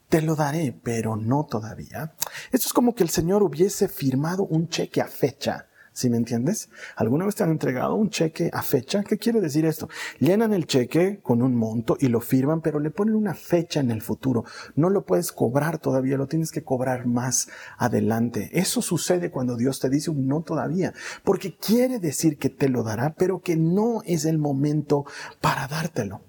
te 0.09 0.21
lo 0.21 0.35
daré, 0.35 0.77
pero 0.83 1.15
no 1.15 1.45
todavía. 1.45 2.13
Esto 2.51 2.67
es 2.67 2.73
como 2.73 2.95
que 2.95 3.03
el 3.03 3.09
Señor 3.09 3.43
hubiese 3.43 3.87
firmado 3.87 4.43
un 4.43 4.69
cheque 4.69 5.01
a 5.01 5.07
fecha. 5.07 5.67
¿Sí 5.95 6.09
me 6.09 6.17
entiendes? 6.17 6.69
¿Alguna 6.97 7.23
vez 7.23 7.35
te 7.35 7.45
han 7.45 7.51
entregado 7.51 7.95
un 7.95 8.09
cheque 8.09 8.49
a 8.51 8.61
fecha? 8.61 9.01
¿Qué 9.01 9.17
quiere 9.17 9.39
decir 9.39 9.65
esto? 9.65 9.87
Llenan 10.19 10.53
el 10.53 10.67
cheque 10.67 11.21
con 11.23 11.41
un 11.41 11.55
monto 11.55 11.95
y 11.97 12.09
lo 12.09 12.19
firman, 12.19 12.59
pero 12.59 12.81
le 12.81 12.91
ponen 12.91 13.15
una 13.15 13.33
fecha 13.33 13.79
en 13.79 13.91
el 13.91 14.01
futuro. 14.01 14.43
No 14.75 14.89
lo 14.89 15.05
puedes 15.05 15.31
cobrar 15.31 15.77
todavía, 15.77 16.17
lo 16.17 16.27
tienes 16.27 16.51
que 16.51 16.65
cobrar 16.65 17.07
más 17.07 17.47
adelante. 17.77 18.49
Eso 18.51 18.81
sucede 18.81 19.31
cuando 19.31 19.55
Dios 19.55 19.79
te 19.79 19.89
dice 19.89 20.11
un 20.11 20.27
no 20.27 20.41
todavía, 20.41 20.93
porque 21.23 21.55
quiere 21.55 21.99
decir 21.99 22.37
que 22.37 22.49
te 22.49 22.67
lo 22.67 22.83
dará, 22.83 23.13
pero 23.17 23.39
que 23.39 23.55
no 23.55 24.01
es 24.05 24.25
el 24.25 24.37
momento 24.37 25.05
para 25.39 25.65
dártelo. 25.69 26.19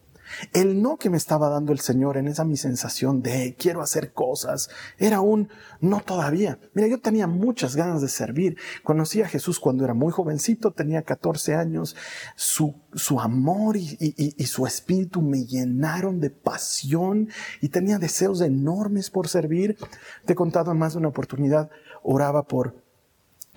El 0.53 0.83
no 0.83 0.97
que 0.97 1.11
me 1.11 1.17
estaba 1.17 1.49
dando 1.49 1.73
el 1.73 1.81
Señor 1.81 2.17
en 2.17 2.29
esa 2.29 2.45
mi 2.45 2.57
sensación 2.57 3.23
de 3.23 3.57
quiero 3.59 3.83
hacer 3.83 4.13
cosas 4.13 4.71
era 4.99 5.21
un 5.21 5.49
no 5.81 6.01
todavía. 6.01 6.59
Mira, 6.75 6.89
yo 6.89 7.01
tenía 7.01 7.27
muchas 7.27 7.77
ganas 7.77 8.03
de 8.03 8.09
servir. 8.09 8.57
Conocí 8.83 9.23
a 9.23 9.29
Jesús 9.29 9.61
cuando 9.61 9.85
era 9.85 9.95
muy 9.95 10.13
jovencito, 10.13 10.73
tenía 10.73 11.03
14 11.03 11.55
años. 11.55 11.97
Su, 12.35 12.75
su 12.95 13.21
amor 13.21 13.77
y, 13.77 13.97
y 14.17 14.47
su 14.47 14.67
espíritu 14.67 15.23
me 15.23 15.45
llenaron 15.45 16.21
de 16.21 16.31
pasión 16.31 17.29
y 17.61 17.69
tenía 17.69 17.99
deseos 17.99 18.41
enormes 18.41 19.11
por 19.11 19.29
servir. 19.29 19.77
Te 20.25 20.33
he 20.33 20.37
contado 20.37 20.73
en 20.73 20.79
más 20.79 20.93
de 20.93 20.99
una 20.99 21.09
oportunidad, 21.09 21.71
oraba 22.03 22.45
por 22.47 22.86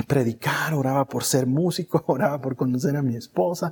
predicar, 0.08 0.74
oraba 0.74 1.06
por 1.06 1.24
ser 1.24 1.46
músico, 1.46 2.04
oraba 2.08 2.42
por 2.42 2.56
conocer 2.56 2.96
a 2.96 3.02
mi 3.02 3.16
esposa. 3.16 3.72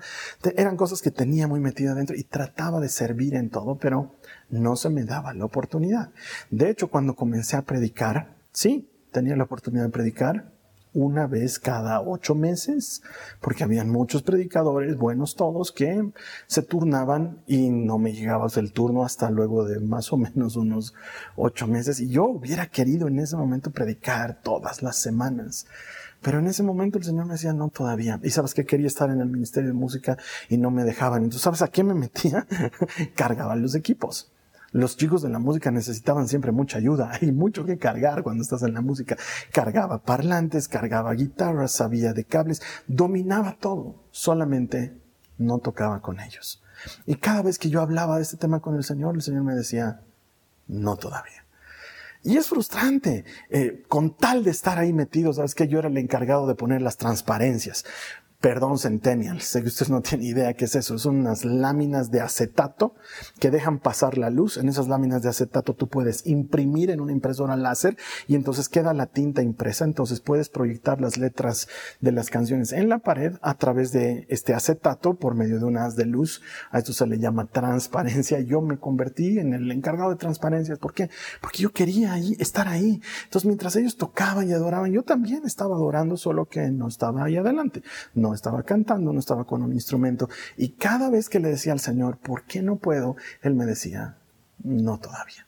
Eran 0.55 0.77
cosas 0.77 1.01
que 1.01 1.11
tenía 1.11 1.47
muy 1.47 1.59
metida 1.59 1.95
dentro 1.95 2.15
y 2.15 2.23
trataba 2.23 2.79
de 2.79 2.89
servir 2.89 3.35
en 3.35 3.49
todo, 3.49 3.77
pero 3.77 4.15
no 4.49 4.75
se 4.75 4.89
me 4.89 5.03
daba 5.03 5.33
la 5.33 5.45
oportunidad. 5.45 6.11
De 6.49 6.69
hecho, 6.69 6.89
cuando 6.89 7.15
comencé 7.15 7.57
a 7.57 7.63
predicar, 7.63 8.35
sí, 8.51 8.89
tenía 9.11 9.35
la 9.35 9.43
oportunidad 9.43 9.85
de 9.85 9.89
predicar 9.89 10.57
una 10.93 11.27
vez 11.27 11.59
cada 11.59 12.01
ocho 12.01 12.33
meses, 12.33 13.03
porque 13.39 13.63
habían 13.63 13.89
muchos 13.89 14.23
predicadores, 14.23 14.97
buenos 14.97 15.35
todos, 15.35 15.71
que 15.71 16.11
se 16.47 16.63
turnaban 16.63 17.43
y 17.45 17.69
no 17.69 17.99
me 17.99 18.13
llegaba 18.13 18.47
el 18.55 18.71
turno 18.71 19.03
hasta 19.03 19.29
luego 19.29 19.63
de 19.65 19.79
más 19.79 20.11
o 20.11 20.17
menos 20.17 20.55
unos 20.55 20.95
ocho 21.35 21.67
meses. 21.67 21.99
Y 21.99 22.09
yo 22.09 22.25
hubiera 22.25 22.65
querido 22.67 23.07
en 23.07 23.19
ese 23.19 23.37
momento 23.37 23.69
predicar 23.69 24.41
todas 24.41 24.81
las 24.81 24.97
semanas. 24.97 25.67
Pero 26.27 26.39
en 26.39 26.47
ese 26.47 26.61
momento 26.61 26.97
el 26.97 27.05
Señor 27.05 27.25
me 27.25 27.35
decía, 27.35 27.53
no 27.53 27.69
todavía. 27.69 28.19
Y 28.21 28.31
sabes 28.31 28.53
que 28.53 28.65
quería 28.65 28.87
estar 28.87 29.09
en 29.09 29.21
el 29.21 29.29
Ministerio 29.29 29.69
de 29.69 29.73
Música 29.73 30.17
y 30.49 30.57
no 30.57 30.71
me 30.71 30.83
dejaban. 30.83 31.23
Entonces, 31.23 31.41
¿sabes 31.41 31.61
a 31.61 31.69
qué 31.69 31.85
me 31.85 31.93
metía? 31.93 32.45
Cargaba 33.15 33.55
los 33.55 33.75
equipos. 33.75 34.29
Los 34.73 34.97
chicos 34.97 35.21
de 35.21 35.29
la 35.29 35.39
música 35.39 35.71
necesitaban 35.71 36.27
siempre 36.27 36.51
mucha 36.51 36.79
ayuda. 36.79 37.11
Hay 37.21 37.31
mucho 37.31 37.63
que 37.63 37.77
cargar 37.77 38.23
cuando 38.23 38.43
estás 38.43 38.61
en 38.63 38.73
la 38.73 38.81
música. 38.81 39.15
Cargaba 39.53 40.03
parlantes, 40.03 40.67
cargaba 40.67 41.13
guitarras, 41.13 41.71
sabía 41.71 42.11
de 42.11 42.25
cables, 42.25 42.61
dominaba 42.87 43.55
todo. 43.57 43.95
Solamente 44.11 44.97
no 45.37 45.59
tocaba 45.59 46.01
con 46.01 46.19
ellos. 46.19 46.61
Y 47.05 47.15
cada 47.15 47.41
vez 47.41 47.57
que 47.57 47.69
yo 47.69 47.79
hablaba 47.79 48.17
de 48.17 48.23
este 48.23 48.35
tema 48.35 48.59
con 48.59 48.75
el 48.75 48.83
Señor, 48.83 49.15
el 49.15 49.21
Señor 49.21 49.43
me 49.43 49.55
decía, 49.55 50.01
no 50.67 50.97
todavía. 50.97 51.46
Y 52.23 52.37
es 52.37 52.47
frustrante, 52.47 53.25
eh, 53.49 53.83
con 53.87 54.15
tal 54.15 54.43
de 54.43 54.51
estar 54.51 54.77
ahí 54.77 54.93
metido, 54.93 55.33
sabes 55.33 55.55
que 55.55 55.67
yo 55.67 55.79
era 55.79 55.87
el 55.87 55.97
encargado 55.97 56.47
de 56.47 56.55
poner 56.55 56.81
las 56.81 56.97
transparencias. 56.97 57.85
Perdón, 58.39 58.77
Centennial, 58.77 59.41
sé 59.41 59.63
que 59.63 59.69
ustedes 59.69 59.89
no 59.89 60.01
tienen 60.01 60.27
idea 60.27 60.53
qué 60.53 60.65
es 60.65 60.75
eso. 60.75 60.99
Son 60.99 61.17
unas 61.17 61.43
láminas 61.43 62.11
de 62.11 62.21
acetato 62.21 62.93
que 63.39 63.49
dejan 63.49 63.79
pasar 63.79 64.19
la 64.19 64.29
luz. 64.29 64.57
En 64.57 64.69
esas 64.69 64.87
láminas 64.87 65.23
de 65.23 65.29
acetato 65.29 65.73
tú 65.73 65.87
puedes 65.87 66.27
imprimir 66.27 66.91
en 66.91 67.01
una 67.01 67.13
impresora 67.13 67.55
láser 67.55 67.97
y 68.27 68.35
entonces 68.35 68.69
queda 68.69 68.93
la 68.93 69.07
tinta 69.07 69.41
impresa. 69.41 69.85
Entonces 69.85 70.19
puedes 70.19 70.49
proyectar 70.49 71.01
las 71.01 71.17
letras 71.17 71.67
de 71.99 72.11
las 72.11 72.29
canciones 72.29 72.73
en 72.73 72.89
la 72.89 72.99
pared 72.99 73.37
a 73.41 73.55
través 73.55 73.91
de 73.91 74.27
este 74.29 74.53
acetato 74.53 75.15
por 75.15 75.33
medio 75.33 75.57
de 75.57 75.65
un 75.65 75.77
haz 75.77 75.95
de 75.95 76.05
luz. 76.05 76.43
A 76.69 76.77
esto 76.77 76.93
se 76.93 77.07
le 77.07 77.17
llama 77.17 77.47
transparencia. 77.47 78.39
Yo 78.41 78.61
me 78.61 78.77
convertí 78.77 79.39
en 79.39 79.55
el 79.55 79.71
encargado 79.71 80.11
de 80.11 80.15
transparencia. 80.15 80.75
¿Por 80.75 80.93
qué? 80.93 81.09
Porque 81.41 81.63
yo 81.63 81.71
quería 81.71 82.13
ahí, 82.13 82.37
estar 82.39 82.67
ahí. 82.67 83.01
Entonces 83.23 83.47
mientras 83.47 83.75
ellos 83.77 83.97
tocaban 83.97 84.47
y 84.47 84.53
adoraban, 84.53 84.91
yo 84.91 85.01
también 85.01 85.41
estaba 85.43 85.75
adorando, 85.75 86.17
solo 86.17 86.45
que 86.45 86.69
no 86.69 86.87
estaba 86.87 87.23
ahí 87.23 87.37
adelante. 87.37 87.81
No 88.13 88.26
no 88.27 88.35
estaba 88.35 88.63
cantando, 88.63 89.13
no 89.13 89.19
estaba 89.19 89.45
con 89.45 89.61
un 89.61 89.73
instrumento. 89.73 90.29
Y 90.57 90.69
cada 90.69 91.09
vez 91.09 91.29
que 91.29 91.39
le 91.39 91.49
decía 91.49 91.73
al 91.73 91.79
Señor, 91.79 92.17
¿por 92.17 92.43
qué 92.43 92.61
no 92.61 92.77
puedo? 92.77 93.15
Él 93.41 93.55
me 93.55 93.65
decía, 93.65 94.17
no 94.63 94.99
todavía. 94.99 95.47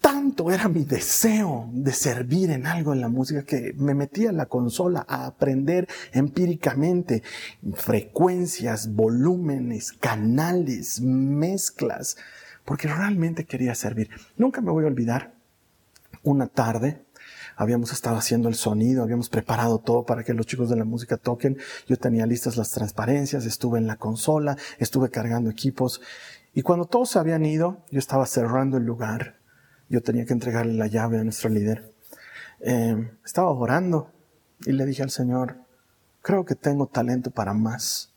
Tanto 0.00 0.50
era 0.50 0.68
mi 0.68 0.84
deseo 0.84 1.68
de 1.72 1.92
servir 1.92 2.50
en 2.50 2.66
algo 2.66 2.92
en 2.92 3.00
la 3.00 3.08
música 3.08 3.44
que 3.44 3.72
me 3.76 3.94
metía 3.94 4.30
en 4.30 4.36
la 4.36 4.46
consola 4.46 5.04
a 5.08 5.26
aprender 5.26 5.86
empíricamente 6.12 7.22
frecuencias, 7.74 8.92
volúmenes, 8.94 9.92
canales, 9.92 11.00
mezclas, 11.00 12.16
porque 12.64 12.88
realmente 12.88 13.44
quería 13.44 13.76
servir. 13.76 14.10
Nunca 14.36 14.60
me 14.60 14.72
voy 14.72 14.84
a 14.84 14.88
olvidar 14.88 15.34
una 16.24 16.48
tarde 16.48 17.04
habíamos 17.56 17.92
estado 17.92 18.16
haciendo 18.16 18.48
el 18.48 18.54
sonido, 18.54 19.02
habíamos 19.02 19.28
preparado 19.28 19.78
todo 19.78 20.04
para 20.04 20.24
que 20.24 20.34
los 20.34 20.46
chicos 20.46 20.70
de 20.70 20.76
la 20.76 20.84
música 20.84 21.16
toquen. 21.16 21.58
Yo 21.86 21.96
tenía 21.96 22.26
listas 22.26 22.56
las 22.56 22.70
transparencias, 22.72 23.46
estuve 23.46 23.78
en 23.78 23.86
la 23.86 23.96
consola, 23.96 24.56
estuve 24.78 25.10
cargando 25.10 25.50
equipos. 25.50 26.00
Y 26.54 26.62
cuando 26.62 26.86
todos 26.86 27.10
se 27.10 27.18
habían 27.18 27.44
ido, 27.44 27.82
yo 27.90 27.98
estaba 27.98 28.26
cerrando 28.26 28.76
el 28.76 28.84
lugar. 28.84 29.36
Yo 29.88 30.02
tenía 30.02 30.24
que 30.24 30.32
entregarle 30.32 30.74
la 30.74 30.86
llave 30.86 31.18
a 31.18 31.24
nuestro 31.24 31.50
líder. 31.50 31.92
Em, 32.60 33.10
estaba 33.24 33.50
orando 33.50 34.10
y 34.64 34.72
le 34.72 34.86
dije 34.86 35.02
al 35.02 35.10
Señor, 35.10 35.56
creo 36.22 36.44
que 36.44 36.54
tengo 36.54 36.86
talento 36.86 37.30
para 37.30 37.52
más. 37.52 38.12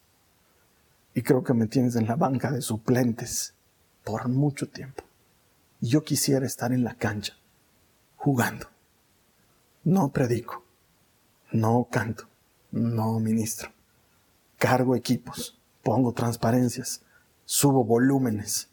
Y 1.14 1.22
creo 1.22 1.44
que 1.44 1.54
me 1.54 1.68
tienes 1.68 1.96
en 1.96 2.08
la 2.08 2.16
banca 2.16 2.52
de 2.52 2.62
suplentes 2.62 3.54
por 4.04 4.28
mucho 4.28 4.68
tiempo. 4.70 5.04
Yo 5.82 6.04
quisiera 6.04 6.46
estar 6.46 6.74
en 6.74 6.84
la 6.84 6.96
cancha, 6.96 7.34
jugando 8.18 8.75
no 9.86 10.12
predico, 10.12 10.64
no 11.52 11.88
canto, 11.90 12.28
no 12.72 13.20
ministro. 13.20 13.70
Cargo 14.58 14.96
equipos, 14.96 15.60
pongo 15.84 16.12
transparencias, 16.12 17.04
subo 17.46 17.84
volúmenes. 17.84 18.70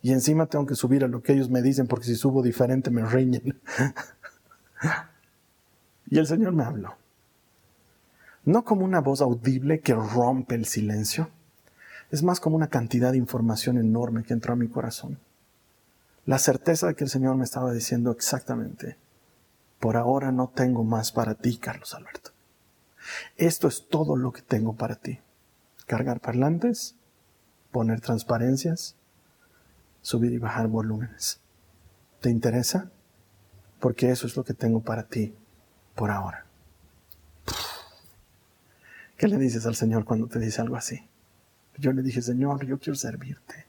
Y 0.00 0.12
encima 0.12 0.46
tengo 0.46 0.64
que 0.64 0.74
subir 0.74 1.04
a 1.04 1.08
lo 1.08 1.22
que 1.22 1.34
ellos 1.34 1.50
me 1.50 1.60
dicen 1.60 1.86
porque 1.86 2.06
si 2.06 2.14
subo 2.14 2.42
diferente 2.42 2.90
me 2.90 3.04
riñen. 3.04 3.60
y 6.10 6.18
el 6.18 6.26
Señor 6.26 6.54
me 6.54 6.64
habló. 6.64 6.94
No 8.44 8.64
como 8.64 8.86
una 8.86 9.00
voz 9.00 9.20
audible 9.20 9.80
que 9.80 9.94
rompe 9.94 10.54
el 10.54 10.64
silencio. 10.64 11.28
Es 12.10 12.22
más 12.22 12.40
como 12.40 12.56
una 12.56 12.68
cantidad 12.68 13.12
de 13.12 13.18
información 13.18 13.76
enorme 13.76 14.22
que 14.22 14.32
entró 14.32 14.54
a 14.54 14.56
mi 14.56 14.68
corazón. 14.68 15.18
La 16.24 16.38
certeza 16.38 16.86
de 16.86 16.94
que 16.94 17.04
el 17.04 17.10
Señor 17.10 17.36
me 17.36 17.44
estaba 17.44 17.70
diciendo 17.72 18.12
exactamente 18.12 18.96
por 19.80 19.96
ahora 19.96 20.32
no 20.32 20.48
tengo 20.48 20.84
más 20.84 21.12
para 21.12 21.34
ti, 21.34 21.58
Carlos 21.58 21.94
Alberto. 21.94 22.30
Esto 23.36 23.68
es 23.68 23.88
todo 23.88 24.16
lo 24.16 24.32
que 24.32 24.42
tengo 24.42 24.76
para 24.76 24.96
ti. 24.96 25.20
Cargar 25.86 26.20
parlantes, 26.20 26.96
poner 27.70 28.00
transparencias, 28.00 28.96
subir 30.02 30.32
y 30.32 30.38
bajar 30.38 30.68
volúmenes. 30.68 31.40
¿Te 32.20 32.30
interesa? 32.30 32.90
Porque 33.80 34.10
eso 34.10 34.26
es 34.26 34.36
lo 34.36 34.44
que 34.44 34.54
tengo 34.54 34.80
para 34.80 35.04
ti 35.04 35.34
por 35.94 36.10
ahora. 36.10 36.44
¿Qué 39.16 39.28
le 39.28 39.36
dices 39.38 39.66
al 39.66 39.74
Señor 39.74 40.04
cuando 40.04 40.28
te 40.28 40.38
dice 40.38 40.60
algo 40.60 40.76
así? 40.76 41.08
Yo 41.76 41.92
le 41.92 42.02
dije, 42.02 42.22
Señor, 42.22 42.64
yo 42.66 42.78
quiero 42.78 42.96
servirte. 42.96 43.66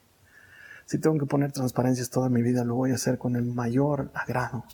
Si 0.86 0.98
tengo 0.98 1.20
que 1.20 1.26
poner 1.26 1.52
transparencias 1.52 2.10
toda 2.10 2.30
mi 2.30 2.42
vida, 2.42 2.64
lo 2.64 2.76
voy 2.76 2.92
a 2.92 2.96
hacer 2.96 3.20
con 3.20 3.36
el 3.36 3.46
mayor 3.46 4.12
agrado. 4.14 4.66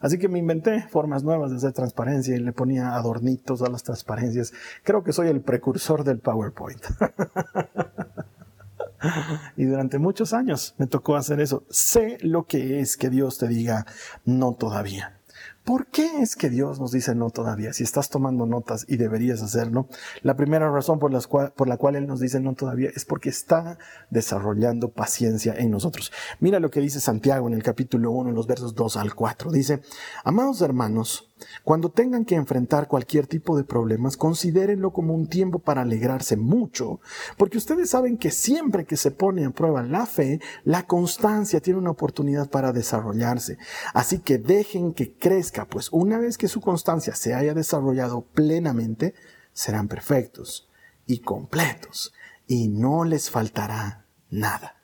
Así 0.00 0.18
que 0.18 0.28
me 0.28 0.38
inventé 0.38 0.88
formas 0.88 1.22
nuevas 1.22 1.50
de 1.50 1.58
hacer 1.58 1.72
transparencia 1.72 2.34
y 2.34 2.40
le 2.40 2.52
ponía 2.52 2.94
adornitos 2.94 3.62
a 3.62 3.68
las 3.68 3.82
transparencias. 3.82 4.52
Creo 4.82 5.04
que 5.04 5.12
soy 5.12 5.28
el 5.28 5.42
precursor 5.42 6.04
del 6.04 6.18
PowerPoint. 6.18 6.82
y 9.56 9.64
durante 9.64 9.98
muchos 9.98 10.32
años 10.32 10.74
me 10.78 10.86
tocó 10.86 11.16
hacer 11.16 11.40
eso. 11.40 11.64
Sé 11.68 12.16
lo 12.22 12.46
que 12.46 12.80
es 12.80 12.96
que 12.96 13.10
Dios 13.10 13.38
te 13.38 13.46
diga 13.46 13.86
no 14.24 14.54
todavía. 14.54 15.19
¿Por 15.64 15.86
qué 15.86 16.22
es 16.22 16.36
que 16.36 16.48
Dios 16.48 16.80
nos 16.80 16.90
dice 16.92 17.14
no 17.14 17.30
todavía? 17.30 17.72
Si 17.72 17.84
estás 17.84 18.08
tomando 18.08 18.46
notas 18.46 18.86
y 18.88 18.96
deberías 18.96 19.42
hacerlo, 19.42 19.88
la 20.22 20.36
primera 20.36 20.70
razón 20.70 20.98
por, 20.98 21.12
por, 21.54 21.68
la 21.68 21.76
cual 21.76 21.96
Él 21.96 22.06
nos 22.06 22.20
dice 22.20 22.40
no 22.40 22.54
todavía 22.54 22.90
es 22.94 23.04
porque 23.04 23.28
está 23.28 23.78
desarrollando 24.08 24.90
paciencia 24.90 25.54
en 25.54 25.70
nosotros. 25.70 26.12
Mira 26.40 26.60
lo 26.60 26.70
que 26.70 26.80
dice 26.80 27.00
Santiago 27.00 27.46
en 27.46 27.54
el 27.54 27.62
capítulo 27.62 28.10
1, 28.10 28.30
en 28.30 28.36
los 28.36 28.46
versos 28.46 28.74
2 28.74 28.96
al 28.96 29.14
4. 29.14 29.52
Dice, 29.52 29.82
amados 30.24 30.60
hermanos, 30.62 31.29
cuando 31.64 31.90
tengan 31.90 32.24
que 32.24 32.34
enfrentar 32.34 32.88
cualquier 32.88 33.26
tipo 33.26 33.56
de 33.56 33.64
problemas, 33.64 34.16
considérenlo 34.16 34.92
como 34.92 35.14
un 35.14 35.28
tiempo 35.28 35.58
para 35.58 35.82
alegrarse 35.82 36.36
mucho, 36.36 37.00
porque 37.36 37.58
ustedes 37.58 37.90
saben 37.90 38.16
que 38.16 38.30
siempre 38.30 38.84
que 38.84 38.96
se 38.96 39.10
pone 39.10 39.44
a 39.44 39.50
prueba 39.50 39.82
la 39.82 40.06
fe, 40.06 40.40
la 40.64 40.86
constancia 40.86 41.60
tiene 41.60 41.78
una 41.78 41.90
oportunidad 41.90 42.50
para 42.50 42.72
desarrollarse. 42.72 43.58
Así 43.94 44.20
que 44.20 44.38
dejen 44.38 44.92
que 44.92 45.14
crezca, 45.14 45.66
pues 45.66 45.88
una 45.92 46.18
vez 46.18 46.38
que 46.38 46.48
su 46.48 46.60
constancia 46.60 47.14
se 47.14 47.34
haya 47.34 47.54
desarrollado 47.54 48.22
plenamente, 48.22 49.14
serán 49.52 49.88
perfectos 49.88 50.68
y 51.06 51.20
completos 51.20 52.12
y 52.46 52.68
no 52.68 53.04
les 53.04 53.30
faltará 53.30 54.04
nada. 54.30 54.76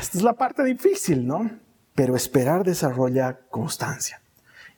Esta 0.00 0.18
es 0.18 0.24
la 0.24 0.34
parte 0.34 0.64
difícil, 0.64 1.26
¿no? 1.26 1.50
Pero 1.94 2.16
esperar 2.16 2.64
desarrolla 2.64 3.40
constancia. 3.50 4.21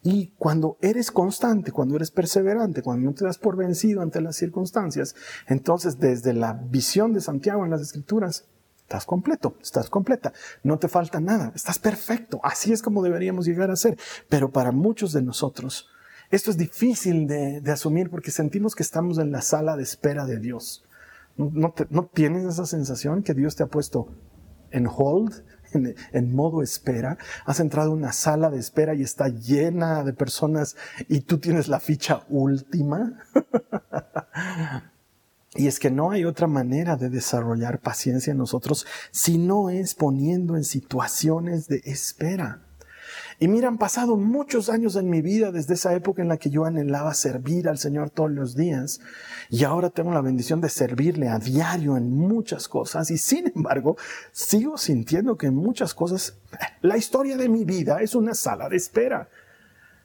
Y 0.07 0.35
cuando 0.37 0.77
eres 0.83 1.11
constante, 1.11 1.73
cuando 1.73 1.97
eres 1.97 2.11
perseverante, 2.11 2.83
cuando 2.83 3.09
no 3.09 3.15
te 3.15 3.25
das 3.25 3.39
por 3.39 3.57
vencido 3.57 4.03
ante 4.03 4.21
las 4.21 4.37
circunstancias, 4.37 5.17
entonces 5.49 5.99
desde 5.99 6.35
la 6.35 6.53
visión 6.53 7.15
de 7.15 7.23
Santiago 7.23 7.65
en 7.65 7.71
las 7.71 7.81
Escrituras, 7.81 8.45
estás 8.83 9.07
completo, 9.07 9.57
estás 9.63 9.89
completa, 9.89 10.35
no 10.63 10.79
te 10.79 10.89
falta 10.89 11.21
nada, 11.21 11.53
estás 11.55 11.79
perfecto. 11.79 12.39
Así 12.43 12.71
es 12.71 12.83
como 12.83 13.03
deberíamos 13.03 13.47
llegar 13.47 13.71
a 13.71 13.77
ser. 13.77 13.97
Pero 14.29 14.53
para 14.53 14.73
muchos 14.73 15.15
de 15.15 15.23
nosotros, 15.23 15.89
esto 16.31 16.51
es 16.51 16.59
difícil 16.59 17.27
de, 17.27 17.63
asumir 17.73 18.11
porque 18.11 18.31
sentimos 18.31 18.75
que 18.75 18.83
estamos 18.83 19.17
en 19.17 19.33
la 19.33 19.41
sala 19.41 19.75
de 19.75 19.85
espera 19.85 20.27
de 20.27 20.39
Dios. 20.39 20.85
¿No, 21.39 21.75
¿No, 21.89 22.11
tienes 22.13 22.45
esa 22.45 22.67
sensación 22.67 23.23
que 23.23 23.33
Dios 23.33 23.57
te 23.57 23.63
ha 23.63 23.69
puesto 23.69 24.09
en 24.71 24.87
hold, 24.87 25.45
en, 25.75 26.35
modo 26.35 26.63
espera, 26.63 27.19
has 27.45 27.61
entrado 27.61 27.93
en 27.93 27.99
una 27.99 28.13
sala 28.13 28.51
de 28.51 28.59
espera 28.59 28.95
y 28.95 29.03
está 29.03 29.29
llena 29.29 30.05
de 30.05 30.13
personas 30.13 30.77
y 31.09 31.21
tú 31.21 31.39
tienes 31.39 31.69
la 31.69 31.81
ficha 31.81 32.25
última. 32.29 33.21
y 35.55 35.67
es 35.67 35.79
que 35.79 35.91
no 35.91 36.11
hay 36.11 36.25
otra 36.25 36.47
manera 36.47 36.97
de 36.97 37.11
desarrollar 37.11 37.81
paciencia 37.81 38.33
en 38.33 38.39
nosotros 38.39 38.87
si 39.11 39.39
no 39.39 39.71
es 39.71 39.95
poniendo 39.95 40.57
en 40.57 40.65
situaciones 40.65 41.69
de 41.69 41.83
espera. 41.85 42.61
Y 43.41 43.49
mira, 43.49 43.69
han 43.69 43.79
pasado 43.79 44.17
muchos 44.17 44.69
años 44.69 44.97
en 44.97 45.11
mi 45.11 45.23
vida 45.23 45.53
desde 45.53 45.75
esa 45.75 45.95
época 45.95 46.23
en 46.23 46.29
la 46.29 46.37
que 46.37 46.51
yo 46.51 46.65
anhelaba 46.65 47.15
servir 47.15 47.69
al 47.69 47.79
Señor 47.79 48.11
todos 48.11 48.31
los 48.31 48.55
días. 48.55 49.01
Y 49.51 49.65
ahora 49.65 49.91
tengo 49.91 50.13
la 50.13 50.21
bendición 50.21 50.61
de 50.61 50.69
servirle 50.69 51.29
a 51.29 51.39
diario 51.39 51.97
en 51.97 52.11
muchas 52.11 52.69
cosas. 52.69 53.11
Y 53.11 53.19
sin 53.19 53.53
embargo, 53.55 53.97
sigo 54.33 54.79
sintiendo 54.79 55.37
que 55.37 55.47
en 55.47 55.57
muchas 55.57 55.95
cosas 55.95 56.37
la 56.81 56.97
historia 56.97 57.37
de 57.37 57.49
mi 57.49 57.65
vida 57.65 58.01
es 58.01 58.15
una 58.15 58.35
sala 58.35 58.69
de 58.69 58.77
espera. 58.77 59.29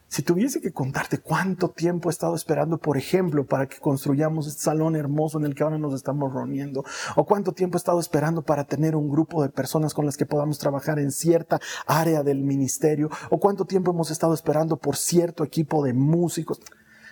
Si 0.10 0.24
tuviese 0.24 0.60
que 0.60 0.74
contarte 0.74 1.20
cuánto 1.20 1.70
tiempo 1.70 2.10
he 2.10 2.12
estado 2.12 2.34
esperando, 2.34 2.80
por 2.80 2.98
ejemplo, 2.98 3.46
para 3.46 3.68
que 3.68 3.78
construyamos 3.78 4.48
este 4.48 4.63
salón 4.63 4.96
hermoso 4.96 5.38
en 5.38 5.46
el 5.46 5.54
que 5.54 5.62
ahora 5.62 5.78
nos 5.78 5.94
estamos 5.94 6.34
reuniendo, 6.34 6.84
o 7.16 7.25
cuánto 7.25 7.51
tiempo 7.51 7.78
he 7.78 7.80
estado 7.80 8.00
esperando 8.00 8.42
para 8.42 8.63
tener 8.63 8.96
un 8.96 9.08
grupo 9.08 9.44
de 9.44 9.50
personas 9.50 9.94
con 9.94 10.08
las 10.08 10.18
que 10.18 10.25
podamos 10.25 10.58
trabajar 10.58 10.98
en 10.98 11.12
cierta 11.12 11.60
área 11.86 12.24
del 12.24 12.42
ministerio, 12.42 13.12
o 13.30 13.39
cuánto 13.39 13.66
tiempo 13.66 13.92
hemos 13.92 14.10
estado 14.10 14.34
esperando 14.34 14.78
por 14.78 14.98
cierto 14.98 15.44
equipo 15.44 15.84
de 15.84 15.94
músicos, 15.94 16.60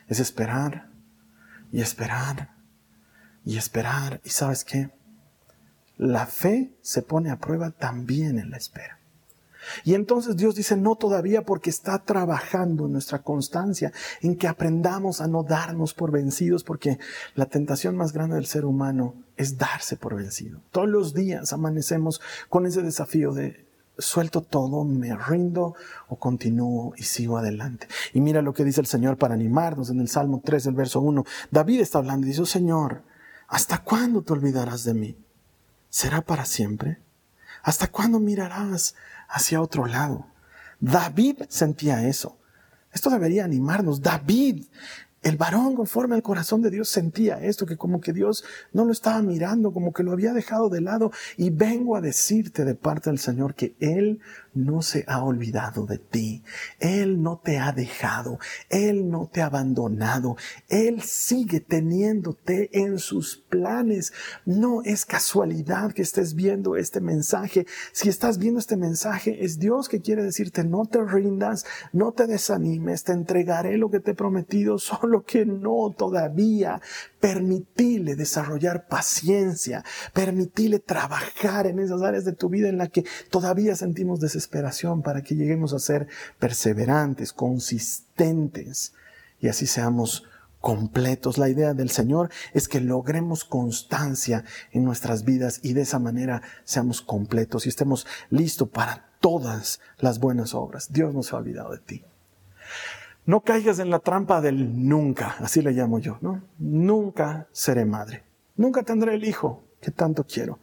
es 0.07 0.19
esperar 0.19 0.89
y 1.71 1.81
esperar 1.81 2.55
y 3.45 3.57
esperar. 3.57 4.21
¿Y 4.23 4.29
sabes 4.31 4.65
qué? 4.65 4.89
La 5.97 6.25
fe 6.25 6.75
se 6.81 7.03
pone 7.03 7.29
a 7.29 7.37
prueba 7.37 7.69
también 7.69 8.39
en 8.39 8.49
la 8.49 8.57
espera. 8.57 8.96
Y 9.83 9.93
entonces 9.93 10.37
Dios 10.37 10.55
dice, 10.55 10.75
no 10.77 10.95
todavía 10.95 11.43
porque 11.43 11.69
está 11.69 12.03
trabajando 12.03 12.85
en 12.85 12.93
nuestra 12.93 13.19
constancia, 13.19 13.91
en 14.21 14.35
que 14.35 14.47
aprendamos 14.47 15.21
a 15.21 15.27
no 15.27 15.43
darnos 15.43 15.93
por 15.93 16.11
vencidos, 16.11 16.63
porque 16.63 16.99
la 17.35 17.45
tentación 17.45 17.95
más 17.95 18.13
grande 18.13 18.35
del 18.35 18.45
ser 18.45 18.65
humano 18.65 19.15
es 19.35 19.57
darse 19.57 19.97
por 19.97 20.15
vencido. 20.15 20.61
Todos 20.71 20.89
los 20.89 21.13
días 21.13 21.53
amanecemos 21.53 22.21
con 22.49 22.65
ese 22.65 22.81
desafío 22.81 23.33
de 23.33 23.67
suelto 23.97 24.41
todo, 24.41 24.83
me 24.83 25.15
rindo 25.15 25.75
o 26.07 26.17
continúo 26.17 26.93
y 26.97 27.03
sigo 27.03 27.37
adelante. 27.37 27.87
Y 28.13 28.21
mira 28.21 28.41
lo 28.41 28.53
que 28.53 28.63
dice 28.63 28.81
el 28.81 28.87
Señor 28.87 29.17
para 29.17 29.33
animarnos 29.33 29.89
en 29.89 29.99
el 29.99 30.07
Salmo 30.07 30.41
3, 30.43 30.67
el 30.67 30.75
verso 30.75 31.01
1. 31.01 31.25
David 31.51 31.81
está 31.81 31.97
hablando 31.99 32.25
y 32.25 32.29
dice, 32.29 32.41
oh 32.41 32.45
Señor, 32.45 33.03
¿hasta 33.47 33.83
cuándo 33.83 34.21
te 34.21 34.33
olvidarás 34.33 34.83
de 34.83 34.93
mí? 34.93 35.17
¿Será 35.89 36.21
para 36.21 36.45
siempre? 36.45 36.99
¿Hasta 37.67 37.91
cuándo 37.91 38.21
mirarás 38.21 38.95
hacia 39.27 39.61
otro 39.61 39.87
lado. 39.87 40.25
David 40.79 41.41
sentía 41.49 42.07
eso. 42.07 42.37
Esto 42.93 43.09
debería 43.09 43.43
animarnos. 43.43 44.01
David 44.01 44.67
el 45.21 45.35
varón 45.35 45.75
conforme 45.75 46.15
al 46.15 46.23
corazón 46.23 46.61
de 46.61 46.69
Dios 46.69 46.87
sentía 46.87 47.43
esto, 47.43 47.65
que 47.65 47.75
como 47.75 47.99
que 47.99 48.13
Dios 48.13 48.45
no 48.71 48.85
lo 48.85 48.93
estaba 48.93 49.21
mirando, 49.21 49.73
como 49.73 49.91
que 49.91 50.03
lo 50.03 50.13
había 50.13 50.31
dejado 50.31 50.69
de 50.69 50.79
lado. 50.79 51.11
Y 51.35 51.49
vengo 51.49 51.97
a 51.97 52.01
decirte 52.01 52.63
de 52.63 52.75
parte 52.75 53.09
del 53.09 53.19
Señor 53.19 53.53
que 53.53 53.75
Él 53.81 54.21
no 54.65 54.81
se 54.81 55.05
ha 55.07 55.23
olvidado 55.23 55.85
de 55.85 55.97
ti. 55.97 56.43
Él 56.79 57.21
no 57.21 57.39
te 57.43 57.57
ha 57.57 57.71
dejado. 57.71 58.39
Él 58.69 59.09
no 59.09 59.29
te 59.31 59.41
ha 59.41 59.47
abandonado. 59.47 60.37
Él 60.69 61.01
sigue 61.01 61.59
teniéndote 61.59 62.69
en 62.79 62.99
sus 62.99 63.37
planes. 63.37 64.13
No 64.45 64.81
es 64.83 65.05
casualidad 65.05 65.93
que 65.93 66.01
estés 66.01 66.33
viendo 66.33 66.75
este 66.75 67.01
mensaje. 67.01 67.65
Si 67.91 68.09
estás 68.09 68.37
viendo 68.37 68.59
este 68.59 68.77
mensaje, 68.77 69.43
es 69.45 69.59
Dios 69.59 69.89
que 69.89 70.01
quiere 70.01 70.23
decirte, 70.23 70.63
no 70.63 70.85
te 70.85 71.03
rindas, 71.03 71.65
no 71.93 72.11
te 72.11 72.27
desanimes, 72.27 73.03
te 73.03 73.13
entregaré 73.13 73.77
lo 73.77 73.89
que 73.89 73.99
te 73.99 74.11
he 74.11 74.15
prometido 74.15 74.77
lo 75.03 75.23
que 75.23 75.45
no 75.45 75.93
todavía. 75.97 76.81
Permitile 77.19 78.15
desarrollar 78.15 78.87
paciencia, 78.87 79.83
permitile 80.13 80.79
trabajar 80.79 81.67
en 81.67 81.79
esas 81.79 82.01
áreas 82.01 82.25
de 82.25 82.33
tu 82.33 82.49
vida 82.49 82.69
en 82.69 82.77
las 82.77 82.89
que 82.89 83.05
todavía 83.29 83.75
sentimos 83.75 84.19
desesperación 84.19 85.01
para 85.01 85.23
que 85.23 85.35
lleguemos 85.35 85.73
a 85.73 85.79
ser 85.79 86.07
perseverantes, 86.39 87.33
consistentes 87.33 88.93
y 89.39 89.47
así 89.47 89.65
seamos 89.65 90.23
completos. 90.61 91.37
La 91.37 91.49
idea 91.49 91.73
del 91.73 91.89
Señor 91.89 92.29
es 92.53 92.67
que 92.67 92.81
logremos 92.81 93.43
constancia 93.45 94.43
en 94.71 94.83
nuestras 94.83 95.23
vidas 95.23 95.59
y 95.63 95.73
de 95.73 95.81
esa 95.81 95.99
manera 95.99 96.41
seamos 96.63 97.01
completos 97.01 97.65
y 97.65 97.69
estemos 97.69 98.05
listos 98.29 98.69
para 98.69 99.09
todas 99.19 99.79
las 99.99 100.19
buenas 100.19 100.53
obras. 100.53 100.91
Dios 100.91 101.13
no 101.13 101.23
se 101.23 101.35
ha 101.35 101.39
olvidado 101.39 101.71
de 101.71 101.79
ti. 101.79 102.03
No 103.27 103.41
caigas 103.41 103.79
en 103.79 103.89
la 103.89 103.99
trampa 103.99 104.39
del 104.39 104.87
nunca, 104.87 105.35
así 105.39 105.61
le 105.61 105.73
llamo 105.73 105.99
yo, 105.99 106.17
¿no? 106.21 106.43
Nunca 106.59 107.49
seré 107.51 107.83
madre. 107.83 108.23
Nunca 108.55 108.83
tendré 108.83 109.15
el 109.15 109.25
hijo 109.25 109.65
que 109.81 109.91
tanto 109.91 110.25
quiero. 110.25 110.59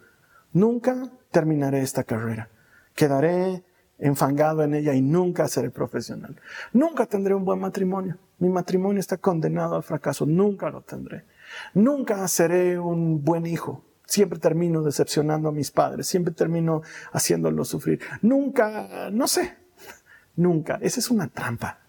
Nunca 0.55 1.13
terminaré 1.31 1.83
esta 1.83 2.05
carrera. 2.05 2.49
Quedaré 2.95 3.63
enfangado 3.99 4.63
en 4.63 4.73
ella 4.73 4.95
y 4.95 5.03
nunca 5.03 5.47
seré 5.47 5.69
profesional. 5.69 6.41
Nunca 6.73 7.05
tendré 7.05 7.35
un 7.35 7.45
buen 7.45 7.61
matrimonio. 7.61 8.17
Mi 8.39 8.49
matrimonio 8.49 8.99
está 8.99 9.19
condenado 9.19 9.77
al 9.77 9.83
fracaso. 9.83 10.25
Nunca 10.25 10.71
lo 10.71 10.81
tendré. 10.81 11.27
Nunca 11.75 12.27
seré 12.29 12.79
un 12.79 13.23
buen 13.23 13.45
hijo. 13.45 13.85
Siempre 14.07 14.39
termino 14.39 14.83
decepcionando 14.83 15.51
a 15.51 15.53
mis 15.53 15.71
padres. 15.71 16.07
Siempre 16.07 16.33
termino 16.33 16.81
haciéndolos 17.13 17.69
sufrir. 17.69 18.01
Nunca, 18.23 19.11
no 19.13 19.29
sé. 19.29 19.55
Nunca. 20.37 20.79
Esa 20.81 21.01
es 21.01 21.11
una 21.11 21.29
trampa. 21.29 21.84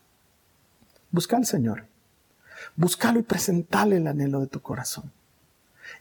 Busca 1.15 1.37
al 1.37 1.45
Señor. 1.45 1.87
Búscalo 2.75 3.19
y 3.19 3.23
presentale 3.23 3.95
el 3.95 4.07
anhelo 4.07 4.41
de 4.41 4.47
tu 4.47 4.61
corazón. 4.61 5.13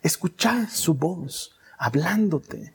Escucha 0.02 0.68
su 0.68 0.94
voz 0.94 1.56
hablándote. 1.78 2.74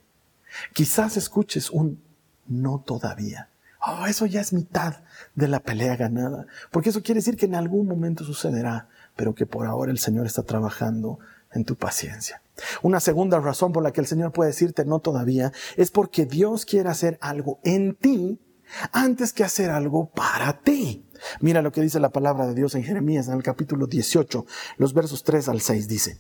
Quizás 0.73 1.17
escuches 1.17 1.69
un 1.69 2.01
no 2.47 2.79
todavía. 2.79 3.49
Oh, 3.85 4.05
eso 4.05 4.25
ya 4.25 4.39
es 4.39 4.53
mitad 4.53 5.01
de 5.35 5.49
la 5.49 5.59
pelea 5.59 5.97
ganada. 5.97 6.45
Porque 6.71 6.91
eso 6.91 7.03
quiere 7.03 7.19
decir 7.19 7.35
que 7.35 7.45
en 7.45 7.55
algún 7.55 7.89
momento 7.89 8.23
sucederá, 8.23 8.87
pero 9.17 9.35
que 9.35 9.45
por 9.45 9.67
ahora 9.67 9.91
el 9.91 9.99
Señor 9.99 10.25
está 10.25 10.43
trabajando 10.43 11.19
en 11.51 11.65
tu 11.65 11.75
paciencia. 11.75 12.41
Una 12.81 13.01
segunda 13.01 13.41
razón 13.41 13.73
por 13.73 13.83
la 13.83 13.91
que 13.91 13.99
el 13.99 14.07
Señor 14.07 14.31
puede 14.31 14.51
decirte 14.51 14.85
no 14.85 14.99
todavía 14.99 15.51
es 15.75 15.91
porque 15.91 16.25
Dios 16.25 16.65
quiere 16.65 16.87
hacer 16.87 17.17
algo 17.19 17.59
en 17.65 17.95
ti 17.95 18.39
antes 18.93 19.33
que 19.33 19.43
hacer 19.43 19.71
algo 19.71 20.09
para 20.09 20.61
ti. 20.61 21.05
Mira 21.41 21.61
lo 21.61 21.71
que 21.71 21.81
dice 21.81 21.99
la 21.99 22.09
palabra 22.09 22.47
de 22.47 22.55
Dios 22.55 22.75
en 22.75 22.83
Jeremías, 22.83 23.27
en 23.27 23.35
el 23.35 23.43
capítulo 23.43 23.87
18, 23.87 24.45
los 24.77 24.93
versos 24.93 25.23
3 25.23 25.49
al 25.49 25.61
6 25.61 25.87
dice. 25.87 26.19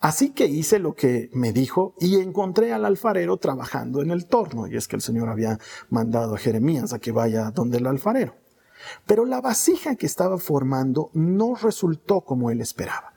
Así 0.00 0.30
que 0.30 0.46
hice 0.46 0.78
lo 0.78 0.94
que 0.94 1.28
me 1.34 1.52
dijo 1.52 1.94
y 2.00 2.16
encontré 2.16 2.72
al 2.72 2.86
alfarero 2.86 3.36
trabajando 3.36 4.00
en 4.00 4.10
el 4.10 4.26
torno. 4.26 4.66
Y 4.66 4.76
es 4.76 4.88
que 4.88 4.96
el 4.96 5.02
Señor 5.02 5.28
había 5.28 5.58
mandado 5.90 6.34
a 6.34 6.38
Jeremías 6.38 6.94
a 6.94 6.98
que 6.98 7.12
vaya 7.12 7.50
donde 7.50 7.78
el 7.78 7.86
alfarero. 7.86 8.34
Pero 9.06 9.26
la 9.26 9.42
vasija 9.42 9.96
que 9.96 10.06
estaba 10.06 10.38
formando 10.38 11.10
no 11.12 11.54
resultó 11.54 12.22
como 12.22 12.50
él 12.50 12.62
esperaba. 12.62 13.12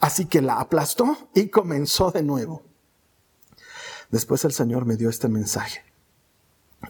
Así 0.00 0.26
que 0.26 0.42
la 0.42 0.60
aplastó 0.60 1.16
y 1.34 1.48
comenzó 1.48 2.10
de 2.10 2.22
nuevo. 2.22 2.62
Después 4.10 4.44
el 4.44 4.52
Señor 4.52 4.84
me 4.84 4.96
dio 4.96 5.08
este 5.08 5.28
mensaje. 5.28 5.80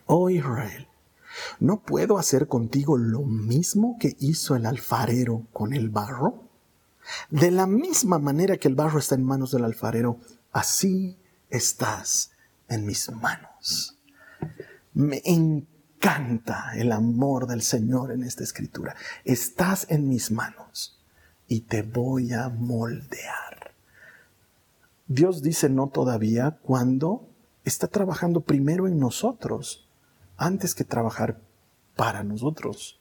Oh 0.07 0.31
Israel, 0.31 0.89
¿no 1.61 1.81
puedo 1.81 2.19
hacer 2.19 2.49
contigo 2.49 2.97
lo 2.97 3.23
mismo 3.23 3.97
que 3.99 4.17
hizo 4.21 4.57
el 4.57 4.67
alfarero 4.67 5.47
con 5.53 5.73
el 5.73 5.91
barro? 5.91 6.49
De 7.31 7.51
la 7.51 7.67
misma 7.67 8.19
manera 8.19 8.57
que 8.57 8.69
el 8.69 8.75
barro 8.75 8.99
está 8.99 9.15
en 9.15 9.25
manos 9.25 9.51
del 9.53 9.65
alfarero, 9.65 10.19
así 10.53 11.19
estás 11.51 12.33
en 12.69 12.87
mis 12.87 13.11
manos. 13.11 13.99
Me 14.95 15.23
encanta 15.25 16.73
el 16.77 16.93
amor 16.93 17.47
del 17.47 17.63
Señor 17.63 18.13
en 18.13 18.25
esta 18.25 18.45
escritura. 18.45 18.95
Estás 19.25 19.87
en 19.89 20.09
mis 20.09 20.31
manos 20.31 21.01
y 21.49 21.61
te 21.61 21.83
voy 21.83 22.33
a 22.33 22.49
moldear. 22.49 23.75
Dios 25.07 25.43
dice 25.43 25.69
no 25.69 25.89
todavía 25.89 26.59
cuando 26.63 27.29
está 27.65 27.89
trabajando 27.89 28.41
primero 28.41 28.89
en 28.89 28.99
nosotros 28.99 29.89
antes 30.43 30.75
que 30.75 30.85
trabajar 30.85 31.41
para 31.95 32.25
nosotros. 32.25 33.01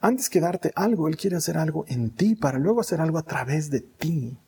Antes 0.00 0.30
que 0.30 0.40
darte 0.40 0.72
algo, 0.74 1.06
Él 1.06 1.16
quiere 1.16 1.36
hacer 1.36 1.58
algo 1.58 1.84
en 1.88 2.10
ti 2.10 2.34
para 2.34 2.58
luego 2.58 2.80
hacer 2.80 3.00
algo 3.00 3.18
a 3.18 3.22
través 3.22 3.70
de 3.70 3.80
ti. 3.80 4.38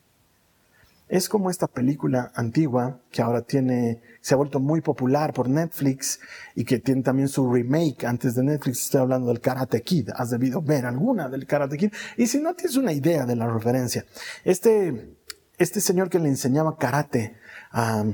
Es 1.08 1.28
como 1.28 1.50
esta 1.50 1.66
película 1.66 2.32
antigua 2.34 3.00
que 3.10 3.20
ahora 3.20 3.42
tiene, 3.42 4.00
se 4.22 4.32
ha 4.32 4.38
vuelto 4.38 4.58
muy 4.58 4.80
popular 4.80 5.34
por 5.34 5.50
Netflix 5.50 6.18
y 6.54 6.64
que 6.64 6.78
tiene 6.78 7.02
también 7.02 7.28
su 7.28 7.52
remake 7.52 8.06
antes 8.06 8.34
de 8.34 8.42
Netflix. 8.42 8.84
Estoy 8.84 9.02
hablando 9.02 9.28
del 9.28 9.40
Karate 9.40 9.82
Kid. 9.82 10.08
Has 10.16 10.30
debido 10.30 10.62
ver 10.62 10.86
alguna 10.86 11.28
del 11.28 11.46
Karate 11.46 11.76
Kid. 11.76 11.92
Y 12.16 12.26
si 12.26 12.40
no 12.40 12.54
tienes 12.54 12.76
una 12.76 12.92
idea 12.92 13.26
de 13.26 13.36
la 13.36 13.46
referencia, 13.46 14.06
este, 14.42 15.18
este 15.58 15.82
señor 15.82 16.08
que 16.08 16.18
le 16.18 16.30
enseñaba 16.30 16.78
karate 16.78 17.36
a 17.70 18.04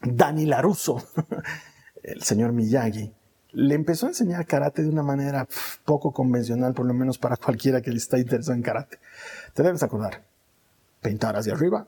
Dani 0.00 0.46
Laruso, 0.46 1.06
el 2.06 2.22
señor 2.22 2.52
Miyagi, 2.52 3.12
le 3.52 3.74
empezó 3.74 4.06
a 4.06 4.10
enseñar 4.10 4.46
karate 4.46 4.82
de 4.82 4.88
una 4.88 5.02
manera 5.02 5.48
poco 5.84 6.12
convencional, 6.12 6.72
por 6.72 6.86
lo 6.86 6.94
menos 6.94 7.18
para 7.18 7.36
cualquiera 7.44 7.82
que 7.82 7.90
le 7.90 7.96
está 7.96 8.18
interesado 8.18 8.54
en 8.54 8.62
karate. 8.62 8.98
Te 9.54 9.62
debes 9.62 9.82
acordar, 9.82 10.24
pintar 11.02 11.36
hacia 11.36 11.54
arriba, 11.54 11.86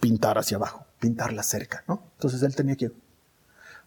pintar 0.00 0.38
hacia 0.38 0.56
abajo, 0.56 0.86
pintar 0.98 1.32
la 1.32 1.42
cerca, 1.42 1.84
¿no? 1.86 2.02
Entonces 2.14 2.42
él 2.42 2.54
tenía 2.54 2.76
que 2.76 2.90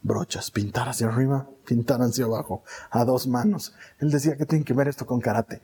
brochas, 0.04 0.52
pintar 0.52 0.90
hacia 0.90 1.08
arriba, 1.08 1.50
pintar 1.66 2.02
hacia 2.02 2.26
abajo, 2.26 2.64
a 2.92 3.04
dos 3.04 3.28
manos. 3.28 3.74
Él 4.00 4.12
decía 4.12 4.38
que 4.38 4.46
tiene 4.46 4.64
que 4.64 4.74
ver 4.74 4.88
esto 4.88 5.06
con 5.06 5.20
karate. 5.20 5.62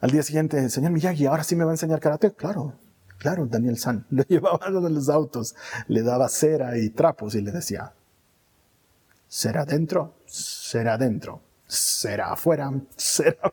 Al 0.00 0.10
día 0.10 0.22
siguiente, 0.22 0.68
señor 0.68 0.92
Miyagi, 0.92 1.24
¿ahora 1.26 1.42
sí 1.42 1.56
me 1.56 1.64
va 1.64 1.70
a 1.70 1.74
enseñar 1.74 2.00
karate? 2.00 2.32
Claro, 2.32 2.74
claro, 3.18 3.46
Daniel 3.46 3.78
San. 3.78 4.04
Le 4.10 4.24
llevaba 4.28 4.66
a 4.66 4.70
los 4.70 5.08
autos, 5.08 5.54
le 5.88 6.02
daba 6.02 6.28
cera 6.28 6.76
y 6.76 6.90
trapos 6.90 7.34
y 7.34 7.40
le 7.40 7.50
decía, 7.50 7.94
será 9.28 9.62
adentro, 9.62 10.16
será 10.26 10.94
adentro, 10.94 11.42
será 11.66 12.32
afuera, 12.32 12.72
será... 12.96 13.52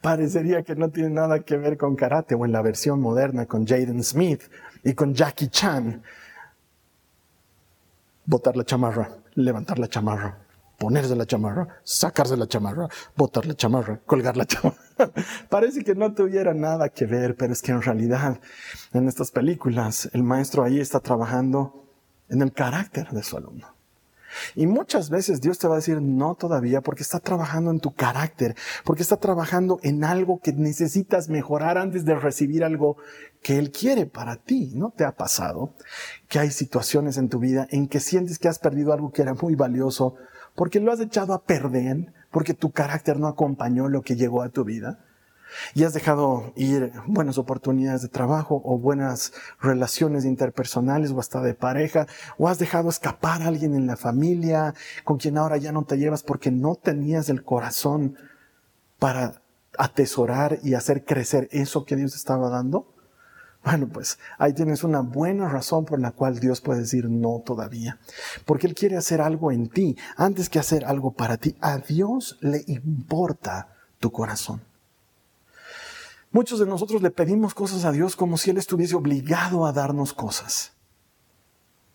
Parecería 0.00 0.62
que 0.62 0.74
no 0.74 0.90
tiene 0.90 1.10
nada 1.10 1.40
que 1.40 1.56
ver 1.56 1.76
con 1.76 1.96
karate 1.96 2.34
o 2.34 2.44
en 2.44 2.52
la 2.52 2.62
versión 2.62 3.00
moderna 3.00 3.46
con 3.46 3.66
Jaden 3.66 4.02
Smith 4.02 4.42
y 4.84 4.94
con 4.94 5.14
Jackie 5.14 5.48
Chan. 5.48 6.02
Botar 8.24 8.56
la 8.56 8.64
chamarra, 8.64 9.10
levantar 9.34 9.78
la 9.78 9.88
chamarra, 9.88 10.38
ponerse 10.78 11.14
la 11.16 11.26
chamarra, 11.26 11.80
sacarse 11.84 12.36
la 12.36 12.46
chamarra, 12.46 12.88
botar 13.16 13.46
la 13.46 13.54
chamarra, 13.54 14.00
colgar 14.04 14.36
la 14.36 14.46
chamarra. 14.46 14.78
Parece 15.48 15.84
que 15.84 15.94
no 15.94 16.12
tuviera 16.12 16.54
nada 16.54 16.88
que 16.88 17.06
ver, 17.06 17.36
pero 17.36 17.52
es 17.52 17.62
que 17.62 17.72
en 17.72 17.82
realidad 17.82 18.40
en 18.92 19.08
estas 19.08 19.30
películas 19.30 20.08
el 20.12 20.22
maestro 20.22 20.64
ahí 20.64 20.80
está 20.80 21.00
trabajando 21.00 21.84
en 22.28 22.42
el 22.42 22.52
carácter 22.52 23.10
de 23.10 23.22
su 23.22 23.36
alumno. 23.36 23.75
Y 24.54 24.66
muchas 24.66 25.10
veces 25.10 25.40
Dios 25.40 25.58
te 25.58 25.68
va 25.68 25.74
a 25.74 25.78
decir 25.78 26.00
no 26.00 26.34
todavía 26.34 26.80
porque 26.80 27.02
está 27.02 27.20
trabajando 27.20 27.70
en 27.70 27.80
tu 27.80 27.94
carácter, 27.94 28.54
porque 28.84 29.02
está 29.02 29.16
trabajando 29.16 29.78
en 29.82 30.04
algo 30.04 30.40
que 30.40 30.52
necesitas 30.52 31.28
mejorar 31.28 31.78
antes 31.78 32.04
de 32.04 32.14
recibir 32.14 32.64
algo 32.64 32.96
que 33.42 33.58
Él 33.58 33.70
quiere 33.70 34.06
para 34.06 34.36
ti. 34.36 34.72
¿No 34.74 34.90
te 34.90 35.04
ha 35.04 35.12
pasado 35.12 35.74
que 36.28 36.38
hay 36.38 36.50
situaciones 36.50 37.16
en 37.18 37.28
tu 37.28 37.38
vida 37.38 37.66
en 37.70 37.88
que 37.88 38.00
sientes 38.00 38.38
que 38.38 38.48
has 38.48 38.58
perdido 38.58 38.92
algo 38.92 39.12
que 39.12 39.22
era 39.22 39.34
muy 39.34 39.54
valioso 39.54 40.14
porque 40.54 40.80
lo 40.80 40.90
has 40.90 41.00
echado 41.00 41.34
a 41.34 41.44
perder, 41.44 42.12
porque 42.30 42.54
tu 42.54 42.70
carácter 42.70 43.18
no 43.18 43.28
acompañó 43.28 43.88
lo 43.88 44.02
que 44.02 44.16
llegó 44.16 44.42
a 44.42 44.48
tu 44.48 44.64
vida? 44.64 44.98
Y 45.74 45.84
has 45.84 45.92
dejado 45.92 46.52
ir 46.56 46.92
buenas 47.06 47.38
oportunidades 47.38 48.02
de 48.02 48.08
trabajo 48.08 48.60
o 48.64 48.78
buenas 48.78 49.32
relaciones 49.60 50.24
interpersonales 50.24 51.10
o 51.10 51.20
hasta 51.20 51.40
de 51.40 51.54
pareja, 51.54 52.06
o 52.38 52.48
has 52.48 52.58
dejado 52.58 52.88
escapar 52.88 53.42
a 53.42 53.48
alguien 53.48 53.74
en 53.74 53.86
la 53.86 53.96
familia 53.96 54.74
con 55.04 55.18
quien 55.18 55.38
ahora 55.38 55.56
ya 55.56 55.72
no 55.72 55.84
te 55.84 55.98
llevas 55.98 56.22
porque 56.22 56.50
no 56.50 56.74
tenías 56.74 57.28
el 57.28 57.42
corazón 57.42 58.16
para 58.98 59.42
atesorar 59.78 60.58
y 60.62 60.74
hacer 60.74 61.04
crecer 61.04 61.48
eso 61.52 61.84
que 61.84 61.96
Dios 61.96 62.14
estaba 62.14 62.48
dando. 62.48 62.92
Bueno, 63.64 63.88
pues 63.88 64.18
ahí 64.38 64.52
tienes 64.52 64.84
una 64.84 65.00
buena 65.00 65.48
razón 65.48 65.84
por 65.84 65.98
la 65.98 66.12
cual 66.12 66.38
Dios 66.38 66.60
puede 66.60 66.80
decir 66.80 67.10
no 67.10 67.42
todavía. 67.44 67.98
Porque 68.44 68.68
Él 68.68 68.74
quiere 68.74 68.96
hacer 68.96 69.20
algo 69.20 69.50
en 69.50 69.68
ti 69.68 69.96
antes 70.16 70.48
que 70.48 70.60
hacer 70.60 70.84
algo 70.84 71.12
para 71.12 71.36
ti. 71.36 71.56
A 71.60 71.78
Dios 71.78 72.38
le 72.40 72.62
importa 72.68 73.74
tu 73.98 74.12
corazón. 74.12 74.62
Muchos 76.36 76.58
de 76.58 76.66
nosotros 76.66 77.00
le 77.00 77.10
pedimos 77.10 77.54
cosas 77.54 77.86
a 77.86 77.92
Dios 77.92 78.14
como 78.14 78.36
si 78.36 78.50
Él 78.50 78.58
estuviese 78.58 78.94
obligado 78.94 79.64
a 79.64 79.72
darnos 79.72 80.12
cosas. 80.12 80.74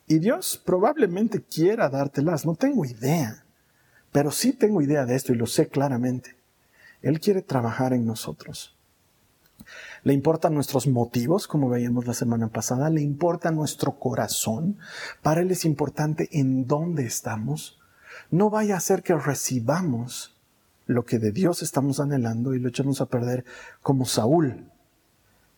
Y 0.08 0.17
Dios 0.17 0.60
probablemente 0.65 1.43
quiera 1.43 1.89
dártelas, 1.89 2.43
no 2.43 2.56
tengo 2.56 2.84
idea, 2.84 3.45
pero 4.12 4.32
sí 4.32 4.54
tengo 4.54 4.82
idea 4.82 5.06
de 5.06 5.13
esto 5.13 5.32
y 5.32 5.36
lo 5.36 5.45
sé 5.45 5.67
claramente. 5.67 6.38
Él 7.04 7.19
quiere 7.19 7.43
trabajar 7.43 7.93
en 7.93 8.08
nosotros. 8.08 8.75
Le 10.01 10.13
importan 10.13 10.56
nuestros 10.56 10.88
motivos, 10.88 11.45
como 11.45 11.69
veíamos 11.69 12.08
la 12.08 12.15
semana 12.15 12.47
pasada, 12.47 12.89
le 12.89 13.01
importa 13.01 13.51
nuestro 13.51 13.99
corazón. 13.99 14.80
Para 15.21 15.41
Él 15.41 15.51
es 15.51 15.65
importante 15.65 16.30
en 16.32 16.65
dónde 16.65 17.06
estamos. 17.06 17.80
No 18.32 18.49
vaya 18.49 18.77
a 18.77 18.80
ser 18.80 19.04
que 19.04 19.13
recibamos 19.13 20.36
lo 20.91 21.06
que 21.06 21.19
de 21.19 21.32
Dios 21.32 21.62
estamos 21.62 21.99
anhelando 21.99 22.54
y 22.54 22.60
lo 22.60 22.69
echamos 22.69 23.01
a 23.01 23.08
perder 23.08 23.45
como 23.82 24.06
Saúl, 24.06 24.71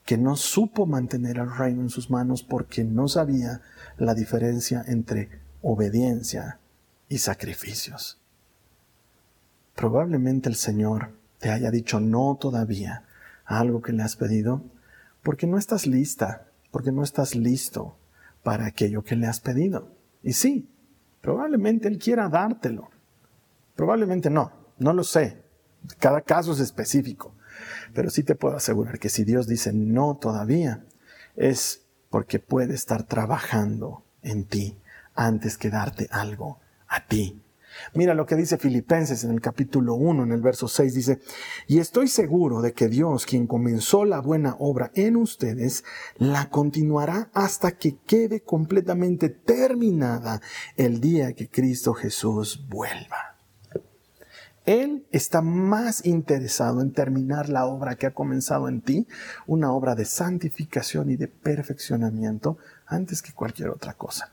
que 0.05 0.17
no 0.17 0.35
supo 0.35 0.85
mantener 0.85 1.37
el 1.37 1.55
reino 1.55 1.81
en 1.81 1.89
sus 1.89 2.09
manos 2.09 2.43
porque 2.43 2.83
no 2.83 3.07
sabía 3.07 3.61
la 3.97 4.13
diferencia 4.13 4.83
entre 4.87 5.29
obediencia 5.61 6.59
y 7.07 7.19
sacrificios. 7.19 8.19
Probablemente 9.75 10.49
el 10.49 10.55
Señor 10.55 11.11
te 11.39 11.49
haya 11.49 11.71
dicho 11.71 11.99
no 11.99 12.37
todavía 12.39 13.05
a 13.45 13.59
algo 13.59 13.81
que 13.81 13.93
le 13.93 14.03
has 14.03 14.15
pedido 14.15 14.63
porque 15.23 15.47
no 15.47 15.57
estás 15.57 15.87
lista, 15.87 16.47
porque 16.71 16.91
no 16.91 17.03
estás 17.03 17.35
listo 17.35 17.95
para 18.43 18.65
aquello 18.65 19.03
que 19.03 19.15
le 19.15 19.27
has 19.27 19.39
pedido. 19.39 19.95
Y 20.21 20.33
sí, 20.33 20.69
probablemente 21.21 21.87
Él 21.87 21.97
quiera 21.97 22.29
dártelo, 22.29 22.89
probablemente 23.75 24.29
no. 24.29 24.62
No 24.83 24.91
lo 24.91 25.03
sé. 25.03 25.41
Cada 25.97 26.21
caso 26.21 26.51
es 26.51 26.59
específico. 26.59 27.33
Pero 27.93 28.09
sí 28.09 28.23
te 28.23 28.35
puedo 28.35 28.57
asegurar 28.57 28.99
que 28.99 29.09
si 29.09 29.23
Dios 29.23 29.47
dice 29.47 29.71
no 29.71 30.17
todavía, 30.17 30.85
es 31.35 31.85
porque 32.09 32.39
puede 32.39 32.73
estar 32.73 33.03
trabajando 33.03 34.03
en 34.21 34.45
ti 34.45 34.77
antes 35.15 35.57
que 35.57 35.69
darte 35.69 36.07
algo 36.11 36.59
a 36.87 37.07
ti. 37.07 37.41
Mira 37.93 38.13
lo 38.13 38.25
que 38.25 38.35
dice 38.35 38.57
Filipenses 38.57 39.23
en 39.23 39.31
el 39.31 39.41
capítulo 39.41 39.95
1, 39.95 40.23
en 40.23 40.31
el 40.31 40.41
verso 40.41 40.67
6, 40.67 40.93
dice, 40.93 41.19
y 41.67 41.79
estoy 41.79 42.07
seguro 42.07 42.61
de 42.61 42.73
que 42.73 42.87
Dios, 42.87 43.25
quien 43.25 43.47
comenzó 43.47 44.05
la 44.05 44.19
buena 44.19 44.55
obra 44.59 44.91
en 44.93 45.15
ustedes, 45.15 45.83
la 46.17 46.49
continuará 46.49 47.31
hasta 47.33 47.71
que 47.71 47.97
quede 48.05 48.41
completamente 48.41 49.29
terminada 49.29 50.41
el 50.75 50.99
día 50.99 51.33
que 51.33 51.49
Cristo 51.49 51.93
Jesús 51.93 52.67
vuelva. 52.69 53.32
Él 54.65 55.05
está 55.11 55.41
más 55.41 56.05
interesado 56.05 56.81
en 56.81 56.93
terminar 56.93 57.49
la 57.49 57.65
obra 57.65 57.95
que 57.95 58.05
ha 58.05 58.13
comenzado 58.13 58.69
en 58.69 58.81
ti, 58.81 59.07
una 59.45 59.73
obra 59.73 59.93
de 59.95 60.05
santificación 60.05 61.09
y 61.09 61.17
de 61.17 61.27
perfeccionamiento, 61.27 62.57
antes 62.85 63.21
que 63.21 63.33
cualquier 63.33 63.69
otra 63.69 63.93
cosa. 63.93 64.31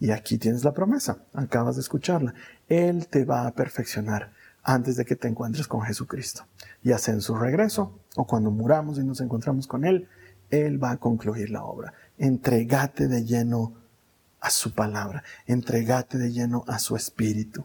Y 0.00 0.10
aquí 0.10 0.38
tienes 0.38 0.64
la 0.64 0.72
promesa, 0.72 1.18
acabas 1.34 1.76
de 1.76 1.82
escucharla. 1.82 2.34
Él 2.68 3.06
te 3.08 3.24
va 3.24 3.46
a 3.46 3.52
perfeccionar 3.52 4.32
antes 4.62 4.96
de 4.96 5.04
que 5.04 5.16
te 5.16 5.28
encuentres 5.28 5.68
con 5.68 5.82
Jesucristo. 5.82 6.46
Ya 6.82 6.98
sea 6.98 7.14
en 7.14 7.20
su 7.20 7.34
regreso 7.34 7.98
o 8.16 8.26
cuando 8.26 8.50
muramos 8.50 8.98
y 8.98 9.04
nos 9.04 9.20
encontramos 9.20 9.66
con 9.66 9.84
Él, 9.84 10.08
Él 10.50 10.82
va 10.82 10.92
a 10.92 10.96
concluir 10.96 11.50
la 11.50 11.64
obra. 11.64 11.94
Entregate 12.18 13.08
de 13.08 13.24
lleno 13.24 13.74
a 14.40 14.50
su 14.50 14.72
palabra, 14.72 15.22
entregate 15.46 16.18
de 16.18 16.32
lleno 16.32 16.64
a 16.66 16.78
su 16.78 16.96
espíritu. 16.96 17.64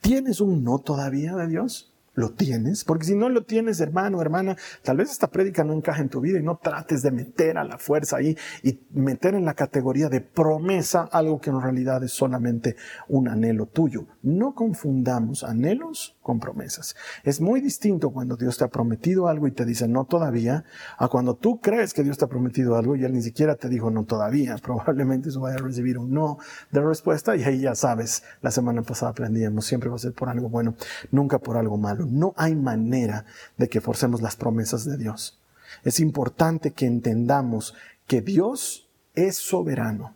¿Tienes 0.00 0.40
un 0.40 0.64
no 0.64 0.78
todavía 0.78 1.34
de 1.34 1.48
Dios? 1.48 1.92
¿Lo 2.16 2.30
tienes? 2.30 2.82
Porque 2.82 3.04
si 3.04 3.14
no 3.14 3.28
lo 3.28 3.44
tienes, 3.44 3.78
hermano, 3.78 4.22
hermana, 4.22 4.56
tal 4.82 4.96
vez 4.96 5.10
esta 5.10 5.30
prédica 5.30 5.64
no 5.64 5.74
encaja 5.74 6.00
en 6.00 6.08
tu 6.08 6.22
vida 6.22 6.38
y 6.38 6.42
no 6.42 6.56
trates 6.56 7.02
de 7.02 7.10
meter 7.10 7.58
a 7.58 7.64
la 7.64 7.76
fuerza 7.76 8.16
ahí 8.16 8.34
y 8.62 8.80
meter 8.92 9.34
en 9.34 9.44
la 9.44 9.52
categoría 9.52 10.08
de 10.08 10.22
promesa 10.22 11.10
algo 11.12 11.38
que 11.42 11.50
en 11.50 11.60
realidad 11.60 12.02
es 12.02 12.12
solamente 12.12 12.76
un 13.08 13.28
anhelo 13.28 13.66
tuyo. 13.66 14.06
No 14.22 14.54
confundamos 14.54 15.44
anhelos 15.44 16.16
con 16.22 16.40
promesas. 16.40 16.96
Es 17.22 17.42
muy 17.42 17.60
distinto 17.60 18.08
cuando 18.08 18.36
Dios 18.36 18.56
te 18.56 18.64
ha 18.64 18.68
prometido 18.68 19.28
algo 19.28 19.46
y 19.46 19.52
te 19.52 19.66
dice 19.66 19.86
no 19.86 20.06
todavía, 20.06 20.64
a 20.96 21.08
cuando 21.08 21.36
tú 21.36 21.60
crees 21.60 21.92
que 21.92 22.02
Dios 22.02 22.16
te 22.16 22.24
ha 22.24 22.28
prometido 22.28 22.76
algo 22.76 22.96
y 22.96 23.04
Él 23.04 23.12
ni 23.12 23.20
siquiera 23.20 23.56
te 23.56 23.68
dijo 23.68 23.90
no 23.90 24.04
todavía. 24.04 24.56
Probablemente 24.62 25.28
eso 25.28 25.40
vaya 25.40 25.56
a 25.56 25.62
recibir 25.62 25.98
un 25.98 26.14
no 26.14 26.38
de 26.70 26.80
respuesta 26.80 27.36
y 27.36 27.44
ahí 27.44 27.60
ya 27.60 27.74
sabes, 27.74 28.22
la 28.40 28.50
semana 28.50 28.80
pasada 28.80 29.10
aprendíamos, 29.10 29.66
siempre 29.66 29.90
va 29.90 29.96
a 29.96 29.98
ser 29.98 30.14
por 30.14 30.30
algo 30.30 30.48
bueno, 30.48 30.76
nunca 31.10 31.38
por 31.38 31.58
algo 31.58 31.76
malo. 31.76 32.05
No 32.06 32.34
hay 32.36 32.54
manera 32.54 33.24
de 33.56 33.68
que 33.68 33.80
forcemos 33.80 34.22
las 34.22 34.36
promesas 34.36 34.84
de 34.84 34.96
Dios. 34.96 35.38
Es 35.84 36.00
importante 36.00 36.72
que 36.72 36.86
entendamos 36.86 37.74
que 38.06 38.20
Dios 38.20 38.88
es 39.14 39.36
soberano 39.36 40.14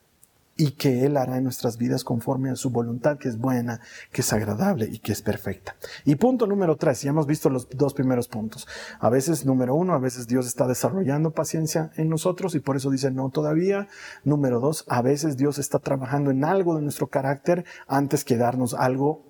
y 0.60 0.72
que 0.72 1.06
Él 1.06 1.16
hará 1.16 1.38
en 1.38 1.44
nuestras 1.44 1.78
vidas 1.78 2.04
conforme 2.04 2.50
a 2.50 2.56
su 2.56 2.68
voluntad, 2.68 3.16
que 3.16 3.28
es 3.28 3.38
buena, 3.38 3.80
que 4.12 4.20
es 4.20 4.30
agradable 4.34 4.90
y 4.92 4.98
que 4.98 5.12
es 5.12 5.22
perfecta. 5.22 5.74
Y 6.04 6.16
punto 6.16 6.46
número 6.46 6.76
tres, 6.76 7.00
ya 7.00 7.10
hemos 7.10 7.26
visto 7.26 7.48
los 7.48 7.66
dos 7.70 7.94
primeros 7.94 8.28
puntos. 8.28 8.68
A 8.98 9.08
veces, 9.08 9.46
número 9.46 9.74
uno, 9.74 9.94
a 9.94 9.98
veces 9.98 10.26
Dios 10.26 10.46
está 10.46 10.66
desarrollando 10.66 11.30
paciencia 11.30 11.92
en 11.96 12.10
nosotros 12.10 12.54
y 12.54 12.60
por 12.60 12.76
eso 12.76 12.90
dice 12.90 13.10
no 13.10 13.30
todavía. 13.30 13.88
Número 14.22 14.60
dos, 14.60 14.84
a 14.88 15.00
veces 15.00 15.38
Dios 15.38 15.58
está 15.58 15.78
trabajando 15.78 16.30
en 16.30 16.44
algo 16.44 16.76
de 16.76 16.82
nuestro 16.82 17.06
carácter 17.06 17.64
antes 17.88 18.22
que 18.22 18.36
darnos 18.36 18.74
algo 18.74 19.29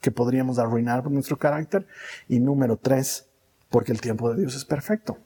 que 0.00 0.10
podríamos 0.10 0.58
arruinar 0.58 1.02
por 1.02 1.12
nuestro 1.12 1.38
carácter. 1.38 1.86
Y 2.28 2.40
número 2.40 2.76
tres, 2.76 3.28
porque 3.68 3.92
el 3.92 4.00
tiempo 4.00 4.30
de 4.32 4.40
Dios 4.40 4.54
es 4.54 4.64
perfecto. 4.64 5.18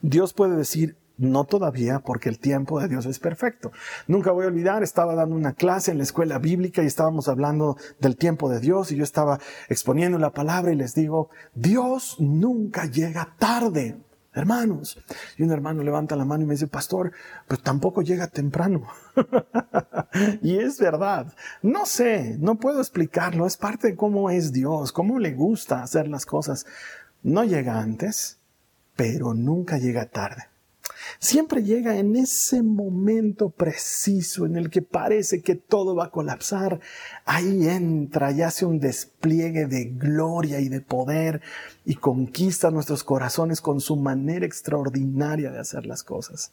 Dios 0.00 0.32
puede 0.32 0.56
decir, 0.56 0.96
no 1.16 1.44
todavía, 1.44 2.00
porque 2.00 2.28
el 2.28 2.38
tiempo 2.38 2.80
de 2.80 2.88
Dios 2.88 3.06
es 3.06 3.18
perfecto. 3.18 3.72
Nunca 4.06 4.32
voy 4.32 4.44
a 4.44 4.48
olvidar, 4.48 4.82
estaba 4.82 5.14
dando 5.14 5.36
una 5.36 5.52
clase 5.54 5.90
en 5.90 5.98
la 5.98 6.04
escuela 6.04 6.38
bíblica 6.38 6.82
y 6.82 6.86
estábamos 6.86 7.28
hablando 7.28 7.76
del 8.00 8.16
tiempo 8.16 8.48
de 8.48 8.60
Dios 8.60 8.90
y 8.90 8.96
yo 8.96 9.04
estaba 9.04 9.38
exponiendo 9.68 10.18
la 10.18 10.32
palabra 10.32 10.72
y 10.72 10.76
les 10.76 10.94
digo, 10.94 11.30
Dios 11.54 12.16
nunca 12.18 12.86
llega 12.86 13.34
tarde, 13.38 13.96
hermanos. 14.34 14.98
Y 15.36 15.42
un 15.42 15.52
hermano 15.52 15.82
levanta 15.82 16.16
la 16.16 16.24
mano 16.24 16.44
y 16.44 16.46
me 16.46 16.54
dice, 16.54 16.66
pastor, 16.66 17.12
pero 17.46 17.62
tampoco 17.62 18.02
llega 18.02 18.26
temprano. 18.26 18.86
y 20.42 20.58
es 20.58 20.78
verdad. 20.78 21.32
No 21.62 21.86
sé, 21.86 22.36
no 22.38 22.56
puedo 22.56 22.80
explicarlo. 22.80 23.46
Es 23.46 23.56
parte 23.56 23.88
de 23.88 23.96
cómo 23.96 24.30
es 24.30 24.52
Dios, 24.52 24.92
cómo 24.92 25.18
le 25.18 25.32
gusta 25.32 25.82
hacer 25.82 26.08
las 26.08 26.26
cosas. 26.26 26.66
No 27.22 27.44
llega 27.44 27.78
antes, 27.78 28.38
pero 28.96 29.34
nunca 29.34 29.78
llega 29.78 30.06
tarde 30.06 30.53
siempre 31.18 31.62
llega 31.62 31.96
en 31.96 32.16
ese 32.16 32.62
momento 32.62 33.50
preciso 33.50 34.46
en 34.46 34.56
el 34.56 34.70
que 34.70 34.82
parece 34.82 35.42
que 35.42 35.54
todo 35.54 35.94
va 35.94 36.06
a 36.06 36.10
colapsar. 36.10 36.80
Ahí 37.24 37.68
entra 37.68 38.30
y 38.32 38.42
hace 38.42 38.66
un 38.66 38.80
despliegue 38.80 39.66
de 39.66 39.86
gloria 39.86 40.60
y 40.60 40.68
de 40.68 40.80
poder 40.80 41.40
y 41.84 41.96
conquista 41.96 42.70
nuestros 42.70 43.04
corazones 43.04 43.60
con 43.60 43.80
su 43.80 43.96
manera 43.96 44.46
extraordinaria 44.46 45.50
de 45.50 45.58
hacer 45.58 45.86
las 45.86 46.02
cosas. 46.02 46.52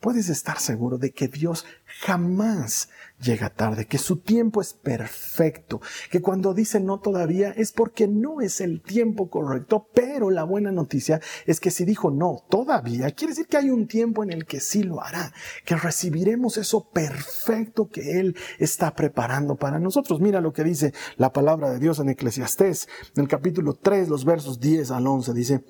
Puedes 0.00 0.28
estar 0.28 0.58
seguro 0.58 0.98
de 0.98 1.12
que 1.12 1.28
Dios 1.28 1.64
jamás 2.02 2.88
llega 3.20 3.50
tarde, 3.50 3.86
que 3.86 3.98
su 3.98 4.16
tiempo 4.16 4.60
es 4.60 4.74
perfecto, 4.74 5.80
que 6.10 6.20
cuando 6.20 6.52
dice 6.52 6.80
no 6.80 6.98
todavía 6.98 7.50
es 7.50 7.70
porque 7.70 8.08
no 8.08 8.40
es 8.40 8.60
el 8.60 8.82
tiempo 8.82 9.30
correcto, 9.30 9.88
pero 9.94 10.30
la 10.30 10.42
buena 10.42 10.72
noticia 10.72 11.20
es 11.46 11.60
que 11.60 11.70
si 11.70 11.84
dijo 11.84 12.10
no 12.10 12.44
todavía, 12.50 13.12
quiere 13.12 13.32
decir 13.32 13.46
que 13.46 13.56
hay 13.56 13.70
un 13.70 13.86
tiempo 13.86 14.24
en 14.24 14.32
el 14.32 14.46
que 14.46 14.58
sí 14.58 14.82
lo 14.82 15.00
hará, 15.00 15.32
que 15.64 15.76
recibiremos 15.76 16.56
eso 16.56 16.90
perfecto 16.90 17.88
que 17.88 18.18
Él 18.18 18.36
está 18.58 18.96
preparando 18.96 19.54
para 19.54 19.78
nosotros. 19.78 20.20
Mira 20.20 20.40
lo 20.40 20.52
que 20.52 20.64
dice 20.64 20.92
la 21.16 21.32
palabra 21.32 21.70
de 21.70 21.78
Dios 21.78 22.00
en 22.00 22.08
Eclesiastés, 22.08 22.88
en 23.14 23.22
el 23.22 23.28
capítulo 23.28 23.74
3, 23.74 24.08
los 24.08 24.24
versos 24.24 24.58
10 24.58 24.90
al 24.90 25.06
11, 25.06 25.32
dice, 25.34 25.64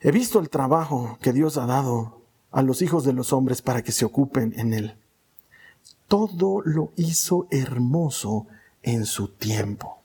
he 0.00 0.10
visto 0.10 0.40
el 0.40 0.50
trabajo 0.50 1.18
que 1.22 1.32
Dios 1.32 1.56
ha 1.56 1.66
dado 1.66 2.26
a 2.50 2.62
los 2.62 2.82
hijos 2.82 3.04
de 3.04 3.12
los 3.12 3.32
hombres 3.32 3.62
para 3.62 3.82
que 3.82 3.92
se 3.92 4.04
ocupen 4.04 4.52
en 4.56 4.74
él 4.74 5.05
todo 6.08 6.62
lo 6.62 6.92
hizo 6.96 7.48
hermoso 7.50 8.46
en 8.82 9.04
su 9.06 9.28
tiempo. 9.28 10.00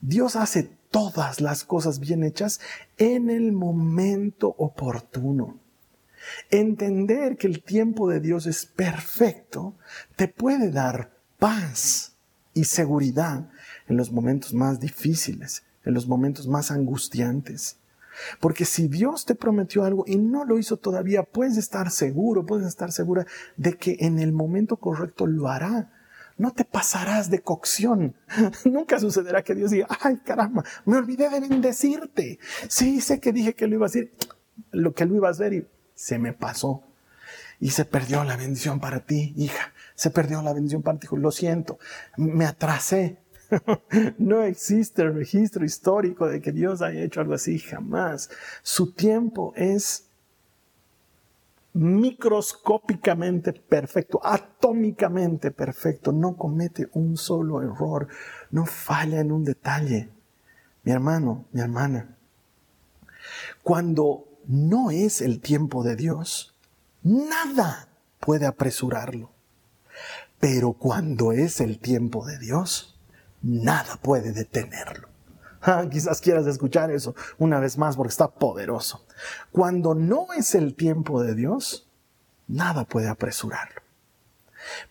Dios 0.00 0.36
hace 0.36 0.70
todas 0.90 1.40
las 1.40 1.64
cosas 1.64 2.00
bien 2.00 2.24
hechas 2.24 2.60
en 2.98 3.30
el 3.30 3.52
momento 3.52 4.54
oportuno. 4.58 5.58
Entender 6.50 7.36
que 7.36 7.46
el 7.46 7.62
tiempo 7.62 8.08
de 8.08 8.20
Dios 8.20 8.46
es 8.46 8.66
perfecto 8.66 9.74
te 10.16 10.28
puede 10.28 10.70
dar 10.70 11.12
paz 11.38 12.16
y 12.52 12.64
seguridad 12.64 13.48
en 13.88 13.96
los 13.96 14.12
momentos 14.12 14.52
más 14.52 14.80
difíciles, 14.80 15.64
en 15.84 15.94
los 15.94 16.06
momentos 16.06 16.46
más 16.46 16.70
angustiantes. 16.70 17.79
Porque 18.40 18.64
si 18.64 18.88
Dios 18.88 19.24
te 19.24 19.34
prometió 19.34 19.84
algo 19.84 20.04
y 20.06 20.16
no 20.16 20.44
lo 20.44 20.58
hizo 20.58 20.76
todavía, 20.76 21.22
puedes 21.22 21.56
estar 21.56 21.90
seguro, 21.90 22.46
puedes 22.46 22.66
estar 22.66 22.92
segura 22.92 23.26
de 23.56 23.76
que 23.76 23.96
en 24.00 24.18
el 24.18 24.32
momento 24.32 24.76
correcto 24.76 25.26
lo 25.26 25.48
hará. 25.48 25.92
No 26.36 26.52
te 26.52 26.64
pasarás 26.64 27.30
de 27.30 27.40
cocción. 27.40 28.14
Nunca 28.64 28.98
sucederá 28.98 29.42
que 29.42 29.54
Dios 29.54 29.70
diga, 29.70 29.86
ay 30.00 30.18
caramba, 30.18 30.64
me 30.86 30.96
olvidé 30.96 31.28
de 31.28 31.40
bendecirte. 31.40 32.38
Sí, 32.68 33.00
sé 33.00 33.20
que 33.20 33.32
dije 33.32 33.54
que 33.54 33.66
lo 33.66 33.74
iba 33.74 33.86
a 33.86 33.88
decir, 33.88 34.12
lo 34.70 34.94
que 34.94 35.04
lo 35.04 35.16
iba 35.16 35.28
a 35.28 35.32
hacer 35.32 35.52
y 35.52 35.66
se 35.94 36.18
me 36.18 36.32
pasó. 36.32 36.82
Y 37.60 37.70
se 37.70 37.84
perdió 37.84 38.24
la 38.24 38.36
bendición 38.36 38.80
para 38.80 39.00
ti, 39.00 39.34
hija. 39.36 39.74
Se 39.94 40.10
perdió 40.10 40.40
la 40.40 40.54
bendición 40.54 40.82
para 40.82 40.98
ti. 40.98 41.08
Lo 41.12 41.30
siento, 41.30 41.78
me 42.16 42.46
atrasé. 42.46 43.18
no 44.18 44.42
existe 44.42 45.08
registro 45.08 45.64
histórico 45.64 46.26
de 46.26 46.40
que 46.40 46.52
Dios 46.52 46.82
haya 46.82 47.02
hecho 47.02 47.20
algo 47.20 47.34
así, 47.34 47.58
jamás. 47.58 48.30
Su 48.62 48.92
tiempo 48.92 49.52
es 49.56 50.06
microscópicamente 51.72 53.52
perfecto, 53.52 54.20
atómicamente 54.24 55.50
perfecto, 55.50 56.12
no 56.12 56.36
comete 56.36 56.88
un 56.92 57.16
solo 57.16 57.62
error, 57.62 58.08
no 58.50 58.66
falla 58.66 59.20
en 59.20 59.32
un 59.32 59.44
detalle. 59.44 60.10
Mi 60.82 60.92
hermano, 60.92 61.44
mi 61.52 61.60
hermana, 61.60 62.16
cuando 63.62 64.26
no 64.46 64.90
es 64.90 65.20
el 65.20 65.40
tiempo 65.40 65.84
de 65.84 65.94
Dios, 65.94 66.54
nada 67.02 67.88
puede 68.18 68.46
apresurarlo. 68.46 69.30
Pero 70.38 70.72
cuando 70.72 71.32
es 71.32 71.60
el 71.60 71.78
tiempo 71.78 72.24
de 72.26 72.38
Dios, 72.38 72.98
nada 73.42 73.96
puede 73.96 74.32
detenerlo. 74.32 75.08
Ah, 75.62 75.84
quizás 75.90 76.20
quieras 76.20 76.46
escuchar 76.46 76.90
eso 76.90 77.14
una 77.38 77.60
vez 77.60 77.76
más 77.76 77.96
porque 77.96 78.10
está 78.10 78.28
poderoso. 78.28 79.04
Cuando 79.52 79.94
no 79.94 80.32
es 80.32 80.54
el 80.54 80.74
tiempo 80.74 81.22
de 81.22 81.34
Dios, 81.34 81.88
nada 82.48 82.84
puede 82.84 83.08
apresurarlo. 83.08 83.82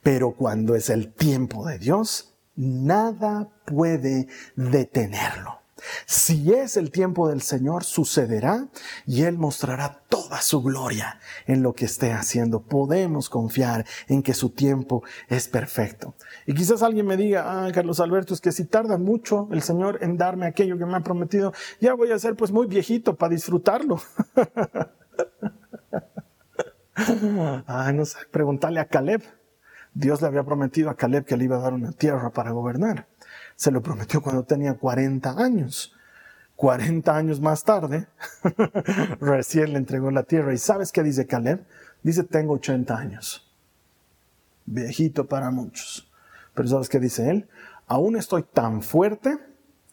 Pero 0.04 0.32
cuando 0.32 0.76
es 0.76 0.90
el 0.90 1.12
tiempo 1.12 1.66
de 1.66 1.80
Dios, 1.80 2.36
nada 2.56 3.50
puede 3.66 4.28
detenerlo. 4.56 5.59
Si 6.06 6.54
es 6.54 6.78
el 6.78 6.92
tiempo 6.92 7.30
del 7.30 7.42
Señor, 7.42 7.84
sucederá 7.84 8.68
y 9.06 9.24
Él 9.24 9.38
mostrará 9.38 10.02
toda 10.10 10.42
su 10.42 10.62
gloria 10.62 11.20
en 11.46 11.64
lo 11.64 11.74
que 11.74 11.86
esté 11.86 12.14
haciendo. 12.14 12.62
Podemos 12.62 13.30
confiar 13.30 13.86
en 14.08 14.24
que 14.24 14.34
su 14.34 14.52
tiempo 14.52 15.04
es 15.28 15.48
perfecto. 15.48 16.16
Y 16.46 16.54
quizás 16.54 16.84
alguien 16.84 17.06
me 17.06 17.18
diga, 17.18 17.66
ah, 17.66 17.72
Carlos 17.72 18.00
Alberto, 18.00 18.34
es 18.34 18.42
que 18.42 18.52
si 18.52 18.66
tarda 18.66 18.98
mucho 18.98 19.48
el 19.52 19.62
Señor 19.62 20.00
en 20.02 20.18
darme 20.18 20.46
aquello 20.46 20.78
que 20.78 20.86
me 20.86 20.98
ha 20.98 21.02
prometido, 21.02 21.54
ya 21.80 21.94
voy 21.94 22.12
a 22.12 22.20
ser 22.20 22.36
pues 22.36 22.52
muy 22.52 22.68
viejito 22.68 23.16
para 23.16 23.34
disfrutarlo. 23.34 24.02
ah, 27.68 27.92
no 27.94 28.06
sé, 28.06 28.18
preguntarle 28.32 28.80
a 28.80 28.88
Caleb. 28.88 29.24
Dios 29.94 30.22
le 30.22 30.28
había 30.28 30.44
prometido 30.44 30.90
a 30.90 30.96
Caleb 30.96 31.26
que 31.26 31.36
le 31.36 31.46
iba 31.46 31.58
a 31.58 31.62
dar 31.62 31.74
una 31.74 31.92
tierra 31.92 32.30
para 32.30 32.52
gobernar 32.52 33.08
se 33.60 33.72
lo 33.72 33.82
prometió 33.82 34.22
cuando 34.22 34.44
tenía 34.44 34.76
40 34.76 35.32
años. 35.38 35.94
40 36.56 37.14
años 37.14 37.42
más 37.42 37.66
tarde, 37.66 38.08
recién 39.20 39.74
le 39.74 39.80
entregó 39.80 40.12
la 40.12 40.24
tierra. 40.24 40.54
¿Y 40.54 40.58
sabes 40.58 40.94
qué 40.94 41.04
dice 41.04 41.28
Caleb? 41.28 41.66
Dice, 42.02 42.24
tengo 42.24 42.54
80 42.54 42.96
años. 42.98 43.52
Viejito 44.66 45.28
para 45.28 45.52
muchos. 45.52 46.10
Pero 46.54 46.70
¿sabes 46.70 46.88
qué 46.88 47.02
dice 47.02 47.30
él? 47.30 47.50
Aún 47.88 48.16
estoy 48.16 48.44
tan 48.44 48.82
fuerte, 48.82 49.38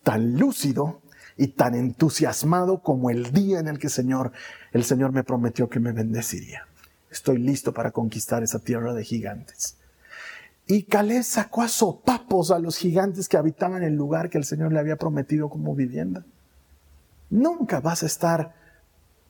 tan 0.04 0.36
lúcido 0.36 1.02
y 1.36 1.48
tan 1.48 1.74
entusiasmado 1.74 2.82
como 2.82 3.10
el 3.10 3.32
día 3.32 3.58
en 3.58 3.66
el 3.66 3.80
que 3.80 3.88
Señor, 3.88 4.30
el 4.70 4.84
Señor 4.84 5.10
me 5.10 5.24
prometió 5.24 5.68
que 5.68 5.80
me 5.80 5.90
bendeciría. 5.90 6.68
Estoy 7.10 7.38
listo 7.38 7.74
para 7.74 7.90
conquistar 7.90 8.44
esa 8.44 8.60
tierra 8.60 8.94
de 8.94 9.02
gigantes. 9.02 9.76
Y 10.66 10.82
Caleb 10.82 11.22
sacó 11.22 11.62
a 11.62 11.68
sopapos 11.68 12.50
a 12.50 12.58
los 12.58 12.76
gigantes 12.76 13.28
que 13.28 13.36
habitaban 13.36 13.84
el 13.84 13.94
lugar 13.94 14.30
que 14.30 14.38
el 14.38 14.44
Señor 14.44 14.72
le 14.72 14.80
había 14.80 14.96
prometido 14.96 15.48
como 15.48 15.76
vivienda. 15.76 16.26
Nunca 17.30 17.80
vas 17.80 18.02
a 18.02 18.06
estar 18.06 18.54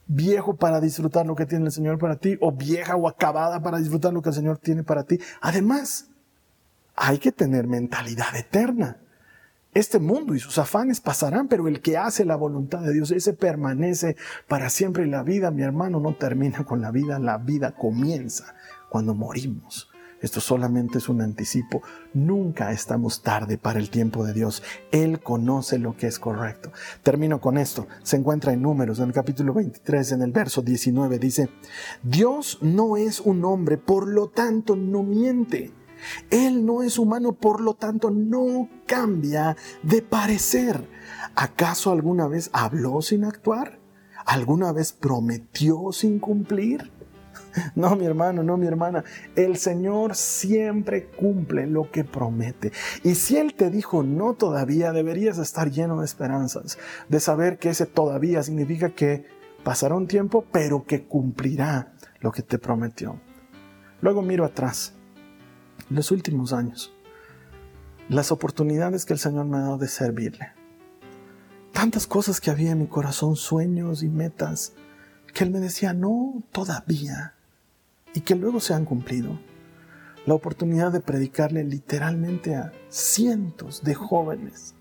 viejo 0.07 0.57
para 0.57 0.81
disfrutar 0.81 1.27
lo 1.27 1.37
que 1.37 1.45
tiene 1.45 1.67
el 1.67 1.73
Señor 1.73 1.99
para 1.99 2.17
ti, 2.17 2.39
o 2.41 2.53
vieja 2.53 2.97
o 2.97 3.07
acabada 3.07 3.63
para 3.63 3.79
disfrutar 3.79 4.15
lo 4.15 4.23
que 4.23 4.31
el 4.31 4.35
Señor 4.35 4.59
tiene 4.59 4.83
para 4.83 5.05
ti. 5.05 5.19
Además, 5.43 6.09
hay 6.95 7.19
que 7.19 7.33
tener 7.33 7.67
mentalidad 7.67 8.35
eterna. 8.35 8.99
Este 9.75 9.99
mundo 9.99 10.35
y 10.35 10.41
sus 10.41 10.57
afanes 10.57 11.03
pasarán, 11.03 11.49
pero 11.49 11.69
el 11.69 11.83
que 11.83 11.99
hace 11.99 12.25
la 12.25 12.37
voluntad 12.37 12.81
de 12.81 12.95
Dios, 12.95 13.11
ese 13.11 13.35
permanece 13.35 14.17
para 14.49 14.71
siempre. 14.71 15.05
Y 15.05 15.11
la 15.11 15.23
vida, 15.23 15.51
mi 15.51 15.63
hermano, 15.63 16.01
no 16.01 16.15
termina 16.15 16.65
con 16.65 16.81
la 16.81 16.91
vida, 16.91 17.19
la 17.19 17.37
vida 17.37 17.73
comienza 17.73 18.55
cuando 18.89 19.15
morimos 19.15 19.91
Esto 20.21 20.41
solamente 20.41 20.99
es 20.99 21.09
un 21.09 21.21
anticipo. 21.21 21.83
Nunca 22.15 22.73
estamos 22.73 23.23
tarde 23.23 23.59
para 23.59 23.79
el 23.79 23.91
tiempo 23.91 24.25
de 24.25 24.33
Dios. 24.33 24.63
Él 24.91 25.21
conoce 25.21 25.79
lo 25.79 25.97
que 25.97 26.07
es 26.07 26.19
correcto. 26.19 26.73
Termino 27.03 27.41
con 27.41 27.59
esto. 27.59 27.87
Se 28.03 28.17
encuentra 28.17 28.53
en 28.53 28.63
números, 28.63 28.99
en 28.99 29.07
el 29.07 29.13
capítulo 29.13 29.53
23, 29.53 30.13
en 30.13 30.23
el 30.23 30.33
verso 30.33 30.63
19, 30.63 31.19
dice, 31.19 31.51
Dios 32.03 32.59
no 32.63 32.97
es 32.97 33.21
un 33.21 33.45
hombre, 33.45 33.77
por 33.77 34.09
lo 34.09 34.29
tanto 34.29 34.75
no 34.77 35.03
miente. 35.03 35.73
Él 36.31 36.65
no 36.65 36.83
es 36.83 36.99
humano, 36.99 37.33
por 37.33 37.61
lo 37.61 37.75
tanto 37.75 38.11
no 38.11 38.69
cambia 38.87 39.57
de 39.83 40.03
parecer. 40.03 40.89
¿Acaso 41.35 41.91
alguna 41.91 42.29
vez 42.29 42.51
habló 42.53 43.03
sin 43.03 43.25
actuar? 43.25 43.79
¿Alguna 44.25 44.73
vez 44.73 44.93
prometió 44.93 45.93
sin 45.93 46.19
cumplir? 46.19 46.96
No, 47.75 47.97
mi 47.97 48.05
hermano, 48.05 48.43
no, 48.43 48.57
mi 48.57 48.67
hermana. 48.67 49.05
El 49.35 49.57
Señor 49.57 50.15
siempre 50.15 51.07
cumple 51.07 51.67
lo 51.67 51.91
que 51.91 52.05
promete. 52.05 52.73
Y 53.03 53.15
si 53.15 53.37
Él 53.37 53.55
te 53.55 53.71
dijo 53.71 54.03
no 54.03 54.35
todavía, 54.35 54.93
deberías 54.93 55.39
estar 55.39 55.71
lleno 55.71 56.01
de 56.01 56.05
esperanzas, 56.05 56.79
de 57.09 57.21
saber 57.21 57.59
que 57.59 57.71
ese 57.71 57.87
todavía 57.87 58.43
significa 58.43 58.91
que 58.91 59.27
pasará 59.65 59.95
un 59.95 60.07
tiempo, 60.07 60.45
pero 60.53 60.85
que 60.85 61.05
cumplirá 61.05 61.93
lo 62.21 62.33
que 62.33 62.43
te 62.43 62.59
prometió. 62.59 63.21
Luego 64.01 64.23
miro 64.23 64.45
atrás, 64.45 64.95
los 65.91 66.11
últimos 66.11 66.53
años, 66.53 66.93
las 68.09 68.31
oportunidades 68.31 69.05
que 69.05 69.15
el 69.15 69.19
Señor 69.19 69.47
me 69.47 69.57
ha 69.57 69.61
dado 69.61 69.79
de 69.79 69.89
servirle. 69.89 70.53
Tantas 71.73 72.07
cosas 72.07 72.41
que 72.41 72.51
había 72.51 72.71
en 72.71 72.79
mi 72.79 72.87
corazón, 72.87 73.37
sueños 73.37 74.03
y 74.03 74.09
metas, 74.09 74.75
que 75.35 75.45
Él 75.45 75.51
me 75.51 75.61
decía, 75.61 75.93
no, 75.93 76.43
todavía 76.53 77.36
y 78.17 78.23
que 78.23 78.35
luego 78.35 78.61
se 78.61 78.73
han 78.73 78.87
cumplido. 78.87 79.39
La 80.25 80.33
oportunidad 80.33 80.91
de 80.91 81.01
predicarle 81.01 81.63
literalmente 81.65 82.57
a 82.57 82.73
cientos 82.89 83.85
de 83.85 83.95
jóvenes 83.95 84.75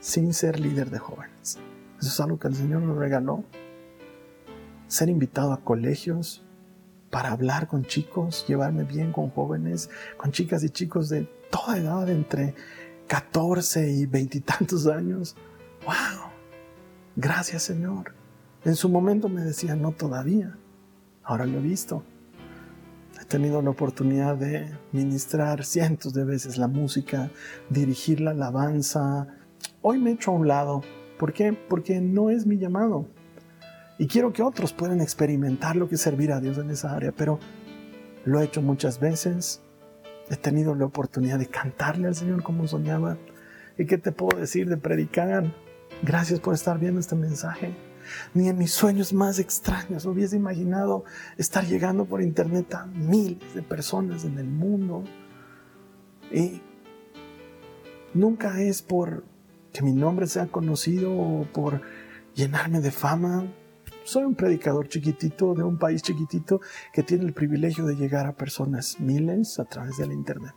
sin 0.00 0.34
ser 0.34 0.58
líder 0.58 0.90
de 0.90 0.98
jóvenes. 0.98 1.58
Eso 2.00 2.08
es 2.08 2.20
algo 2.20 2.40
que 2.40 2.48
el 2.48 2.56
Señor 2.56 2.82
nos 2.82 2.98
regaló. 2.98 3.44
Ser 4.88 5.08
invitado 5.08 5.52
a 5.52 5.60
colegios 5.60 6.44
para 7.10 7.30
hablar 7.30 7.68
con 7.68 7.84
chicos, 7.84 8.44
llevarme 8.48 8.82
bien 8.82 9.12
con 9.12 9.30
jóvenes, 9.30 9.88
con 10.16 10.32
chicas 10.32 10.64
y 10.64 10.68
chicos 10.68 11.08
de 11.08 11.28
toda 11.52 11.78
edad, 11.78 12.08
entre 12.08 12.56
14 13.06 13.88
y 13.88 14.06
veintitantos 14.06 14.88
años. 14.88 15.36
¡Wow! 15.86 16.28
Gracias 17.14 17.62
Señor. 17.62 18.14
En 18.64 18.74
su 18.74 18.88
momento 18.88 19.28
me 19.28 19.42
decía, 19.42 19.76
no 19.76 19.92
todavía. 19.92 20.58
Ahora 21.22 21.46
lo 21.46 21.58
he 21.58 21.62
visto. 21.62 22.02
He 23.24 23.26
tenido 23.26 23.62
la 23.62 23.70
oportunidad 23.70 24.36
de 24.36 24.68
ministrar 24.92 25.64
cientos 25.64 26.12
de 26.12 26.24
veces 26.24 26.58
la 26.58 26.68
música, 26.68 27.30
dirigir 27.70 28.20
la 28.20 28.32
alabanza. 28.32 29.28
Hoy 29.80 29.98
me 29.98 30.10
echo 30.10 30.30
a 30.30 30.34
un 30.34 30.46
lado. 30.46 30.82
¿Por 31.18 31.32
qué? 31.32 31.54
Porque 31.54 32.02
no 32.02 32.28
es 32.28 32.44
mi 32.44 32.58
llamado. 32.58 33.08
Y 33.98 34.08
quiero 34.08 34.34
que 34.34 34.42
otros 34.42 34.74
puedan 34.74 35.00
experimentar 35.00 35.74
lo 35.74 35.88
que 35.88 35.96
servir 35.96 36.32
a 36.32 36.40
Dios 36.40 36.58
en 36.58 36.68
esa 36.68 36.94
área, 36.94 37.12
pero 37.12 37.38
lo 38.26 38.40
he 38.40 38.44
hecho 38.44 38.60
muchas 38.60 39.00
veces. 39.00 39.62
He 40.28 40.36
tenido 40.36 40.74
la 40.74 40.84
oportunidad 40.84 41.38
de 41.38 41.46
cantarle 41.46 42.08
al 42.08 42.14
Señor 42.14 42.42
como 42.42 42.68
soñaba. 42.68 43.16
¿Y 43.78 43.86
qué 43.86 43.96
te 43.96 44.12
puedo 44.12 44.38
decir 44.38 44.68
de 44.68 44.76
predicar? 44.76 45.50
Gracias 46.02 46.40
por 46.40 46.52
estar 46.52 46.78
viendo 46.78 47.00
este 47.00 47.16
mensaje 47.16 47.74
ni 48.34 48.48
en 48.48 48.58
mis 48.58 48.72
sueños 48.72 49.12
más 49.12 49.38
extraños 49.38 50.06
hubiese 50.06 50.36
imaginado 50.36 51.04
estar 51.36 51.64
llegando 51.66 52.04
por 52.04 52.22
internet 52.22 52.74
a 52.74 52.86
miles 52.86 53.54
de 53.54 53.62
personas 53.62 54.24
en 54.24 54.38
el 54.38 54.46
mundo. 54.46 55.04
Y 56.32 56.62
nunca 58.12 58.60
es 58.60 58.82
por 58.82 59.24
que 59.72 59.82
mi 59.82 59.92
nombre 59.92 60.26
sea 60.26 60.46
conocido 60.46 61.12
o 61.12 61.44
por 61.52 61.82
llenarme 62.34 62.80
de 62.80 62.90
fama. 62.90 63.46
Soy 64.04 64.24
un 64.24 64.34
predicador 64.34 64.88
chiquitito 64.88 65.54
de 65.54 65.64
un 65.64 65.78
país 65.78 66.02
chiquitito 66.02 66.60
que 66.92 67.02
tiene 67.02 67.24
el 67.24 67.32
privilegio 67.32 67.84
de 67.84 67.96
llegar 67.96 68.26
a 68.26 68.36
personas 68.36 69.00
miles 69.00 69.58
a 69.58 69.64
través 69.64 69.96
del 69.96 70.12
internet. 70.12 70.54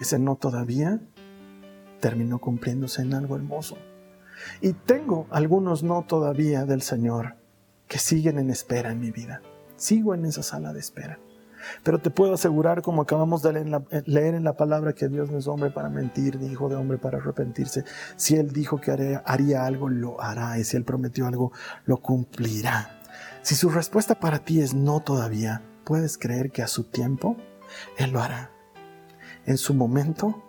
Ese 0.00 0.18
no 0.18 0.36
todavía 0.36 1.00
terminó 2.00 2.38
cumpliéndose 2.38 3.02
en 3.02 3.14
algo 3.14 3.36
hermoso. 3.36 3.76
Y 4.60 4.72
tengo 4.72 5.26
algunos 5.30 5.82
no 5.82 6.04
todavía 6.06 6.64
del 6.64 6.82
Señor 6.82 7.36
que 7.88 7.98
siguen 7.98 8.38
en 8.38 8.50
espera 8.50 8.92
en 8.92 9.00
mi 9.00 9.10
vida. 9.10 9.42
Sigo 9.76 10.14
en 10.14 10.24
esa 10.24 10.42
sala 10.42 10.72
de 10.72 10.80
espera. 10.80 11.18
Pero 11.82 11.98
te 11.98 12.10
puedo 12.10 12.34
asegurar, 12.34 12.82
como 12.82 13.02
acabamos 13.02 13.42
de 13.42 13.52
leer 14.06 14.34
en 14.34 14.44
la, 14.44 14.56
palabra, 14.56 14.92
que 14.92 15.08
Dios 15.08 15.30
no 15.30 15.38
es 15.38 15.46
hombre 15.46 15.70
para 15.70 15.88
mentir, 15.88 16.38
ni 16.38 16.46
hijo 16.46 16.68
de 16.68 16.76
hombre 16.76 16.98
para 16.98 17.18
arrepentirse. 17.18 17.84
Si 18.16 18.36
Él 18.36 18.52
dijo 18.52 18.80
que 18.80 19.20
haría, 19.24 19.64
algo, 19.64 19.88
lo 19.88 20.20
hará. 20.20 20.58
Y 20.58 20.64
si 20.64 20.76
Él 20.76 20.84
prometió 20.84 21.26
algo, 21.26 21.52
lo 21.84 21.98
cumplirá. 21.98 23.00
Si 23.42 23.54
su 23.54 23.70
respuesta 23.70 24.14
para 24.14 24.40
ti 24.40 24.60
es 24.60 24.74
no 24.74 25.00
todavía, 25.00 25.62
puedes 25.84 26.18
creer 26.18 26.50
que 26.50 26.62
a 26.62 26.68
su 26.68 26.84
tiempo 26.84 27.36
Él 27.98 28.12
lo 28.12 28.20
hará. 28.20 28.50
En 29.46 29.58
su 29.58 29.74
momento, 29.74 30.42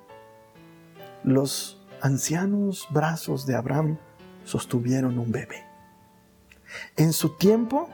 los 1.23 1.81
ancianos 2.02 2.88
brazos 2.90 3.46
de 3.46 3.56
Abraham 3.56 3.98
sostuvieron 4.44 5.20
un 5.20 5.32
bebé. 5.32 5.66
En 6.96 7.14
su 7.14 7.36
tiempo, 7.38 7.90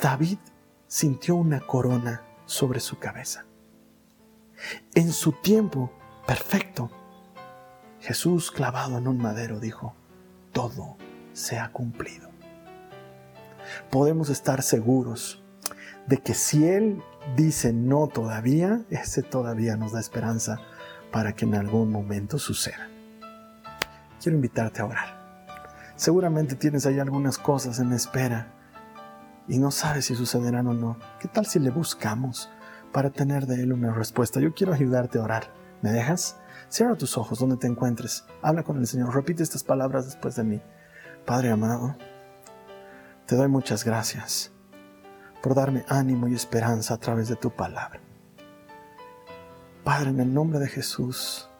David 0.00 0.38
sintió 0.86 1.36
una 1.36 1.60
corona 1.60 2.22
sobre 2.46 2.80
su 2.80 2.98
cabeza. 2.98 3.44
En 4.94 5.12
su 5.12 5.32
tiempo 5.32 5.92
perfecto, 6.26 6.90
Jesús 8.00 8.50
clavado 8.50 8.98
en 8.98 9.08
un 9.08 9.18
madero 9.18 9.60
dijo, 9.60 9.94
todo 10.52 10.96
se 11.32 11.58
ha 11.58 11.72
cumplido. 11.72 12.30
Podemos 13.90 14.28
estar 14.28 14.62
seguros 14.62 15.42
de 16.06 16.18
que 16.18 16.34
si 16.34 16.66
Él 16.66 17.02
dice 17.36 17.72
no 17.72 18.08
todavía, 18.08 18.82
ese 18.90 19.22
todavía 19.22 19.76
nos 19.76 19.92
da 19.92 20.00
esperanza 20.00 20.60
para 21.14 21.32
que 21.32 21.44
en 21.44 21.54
algún 21.54 21.92
momento 21.92 22.40
suceda. 22.40 22.88
Quiero 24.20 24.34
invitarte 24.34 24.82
a 24.82 24.86
orar. 24.86 25.46
Seguramente 25.94 26.56
tienes 26.56 26.86
ahí 26.86 26.98
algunas 26.98 27.38
cosas 27.38 27.78
en 27.78 27.92
espera 27.92 28.52
y 29.46 29.58
no 29.58 29.70
sabes 29.70 30.06
si 30.06 30.16
sucederán 30.16 30.66
o 30.66 30.74
no. 30.74 30.98
¿Qué 31.20 31.28
tal 31.28 31.46
si 31.46 31.60
le 31.60 31.70
buscamos 31.70 32.50
para 32.92 33.10
tener 33.10 33.46
de 33.46 33.62
él 33.62 33.72
una 33.72 33.94
respuesta? 33.94 34.40
Yo 34.40 34.54
quiero 34.54 34.72
ayudarte 34.72 35.20
a 35.20 35.22
orar. 35.22 35.52
¿Me 35.82 35.92
dejas? 35.92 36.36
Cierra 36.68 36.96
tus 36.96 37.16
ojos 37.16 37.38
donde 37.38 37.58
te 37.58 37.68
encuentres. 37.68 38.24
Habla 38.42 38.64
con 38.64 38.78
el 38.78 38.88
Señor. 38.88 39.14
Repite 39.14 39.44
estas 39.44 39.62
palabras 39.62 40.06
después 40.06 40.34
de 40.34 40.42
mí. 40.42 40.62
Padre 41.24 41.52
amado, 41.52 41.96
te 43.26 43.36
doy 43.36 43.46
muchas 43.46 43.84
gracias 43.84 44.50
por 45.44 45.54
darme 45.54 45.84
ánimo 45.88 46.26
y 46.26 46.34
esperanza 46.34 46.94
a 46.94 46.98
través 46.98 47.28
de 47.28 47.36
tu 47.36 47.50
palabra. 47.50 48.00
Padre, 49.84 50.08
en 50.08 50.20
el 50.20 50.32
nombre 50.32 50.58
de 50.60 50.66
Jesús, 50.66 51.50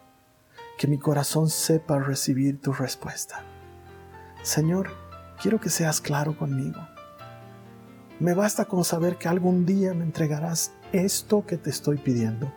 que 0.78 0.86
mi 0.86 0.98
corazón 0.98 1.50
sepa 1.50 1.98
recibir 1.98 2.58
tu 2.58 2.72
respuesta. 2.72 3.42
Señor, 4.42 4.92
quiero 5.42 5.60
que 5.60 5.68
seas 5.68 6.00
claro 6.00 6.34
conmigo. 6.34 6.80
Me 8.20 8.32
basta 8.32 8.64
con 8.64 8.82
saber 8.82 9.18
que 9.18 9.28
algún 9.28 9.66
día 9.66 9.92
me 9.92 10.04
entregarás 10.04 10.72
esto 10.92 11.44
que 11.44 11.58
te 11.58 11.68
estoy 11.68 11.98
pidiendo. 11.98 12.50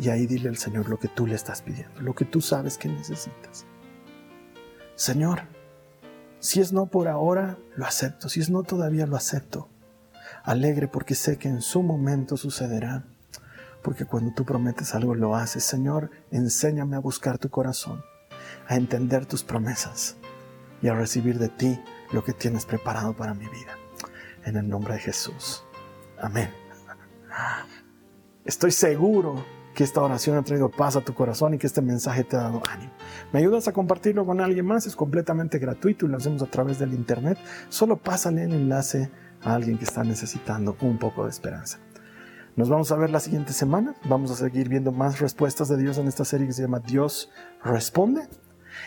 Y 0.00 0.08
ahí 0.08 0.26
dile 0.26 0.48
al 0.48 0.56
Señor 0.56 0.88
lo 0.88 0.98
que 0.98 1.06
tú 1.06 1.24
le 1.28 1.36
estás 1.36 1.62
pidiendo, 1.62 2.00
lo 2.00 2.12
que 2.12 2.24
tú 2.24 2.40
sabes 2.40 2.76
que 2.76 2.88
necesitas. 2.88 3.64
Señor, 4.96 5.42
si 6.40 6.60
es 6.60 6.72
no 6.72 6.86
por 6.86 7.06
ahora, 7.06 7.58
lo 7.76 7.86
acepto. 7.86 8.28
Si 8.28 8.40
es 8.40 8.50
no 8.50 8.64
todavía, 8.64 9.06
lo 9.06 9.16
acepto. 9.16 9.68
Alegre 10.42 10.88
porque 10.88 11.14
sé 11.14 11.38
que 11.38 11.48
en 11.48 11.62
su 11.62 11.84
momento 11.84 12.36
sucederá 12.36 13.04
porque 13.86 14.04
cuando 14.04 14.32
tú 14.32 14.44
prometes 14.44 14.96
algo 14.96 15.14
lo 15.14 15.36
haces. 15.36 15.62
Señor, 15.62 16.10
enséñame 16.32 16.96
a 16.96 16.98
buscar 16.98 17.38
tu 17.38 17.50
corazón, 17.50 18.02
a 18.66 18.74
entender 18.74 19.26
tus 19.26 19.44
promesas 19.44 20.16
y 20.82 20.88
a 20.88 20.94
recibir 20.94 21.38
de 21.38 21.48
ti 21.48 21.80
lo 22.10 22.24
que 22.24 22.32
tienes 22.32 22.66
preparado 22.66 23.14
para 23.16 23.32
mi 23.32 23.44
vida. 23.44 23.78
En 24.44 24.56
el 24.56 24.68
nombre 24.68 24.94
de 24.94 25.00
Jesús. 25.00 25.62
Amén. 26.20 26.50
Estoy 28.44 28.72
seguro 28.72 29.44
que 29.72 29.84
esta 29.84 30.02
oración 30.02 30.36
ha 30.36 30.42
traído 30.42 30.68
paz 30.68 30.96
a 30.96 31.02
tu 31.02 31.14
corazón 31.14 31.54
y 31.54 31.58
que 31.58 31.68
este 31.68 31.80
mensaje 31.80 32.24
te 32.24 32.34
ha 32.34 32.40
dado 32.40 32.62
ánimo. 32.68 32.90
¿Me 33.32 33.38
ayudas 33.38 33.68
a 33.68 33.72
compartirlo 33.72 34.26
con 34.26 34.40
alguien 34.40 34.66
más? 34.66 34.88
Es 34.88 34.96
completamente 34.96 35.60
gratuito 35.60 36.06
y 36.06 36.08
lo 36.08 36.16
hacemos 36.16 36.42
a 36.42 36.46
través 36.46 36.80
del 36.80 36.92
internet. 36.92 37.38
Solo 37.68 37.98
pásale 37.98 38.42
el 38.42 38.52
enlace 38.52 39.12
a 39.42 39.54
alguien 39.54 39.78
que 39.78 39.84
está 39.84 40.02
necesitando 40.02 40.76
un 40.80 40.98
poco 40.98 41.22
de 41.22 41.30
esperanza. 41.30 41.78
Nos 42.56 42.70
vamos 42.70 42.90
a 42.90 42.96
ver 42.96 43.10
la 43.10 43.20
siguiente 43.20 43.52
semana. 43.52 43.94
Vamos 44.08 44.30
a 44.30 44.34
seguir 44.34 44.70
viendo 44.70 44.90
más 44.90 45.20
respuestas 45.20 45.68
de 45.68 45.76
Dios 45.76 45.98
en 45.98 46.08
esta 46.08 46.24
serie 46.24 46.46
que 46.46 46.54
se 46.54 46.62
llama 46.62 46.80
Dios 46.80 47.28
Responde. 47.62 48.26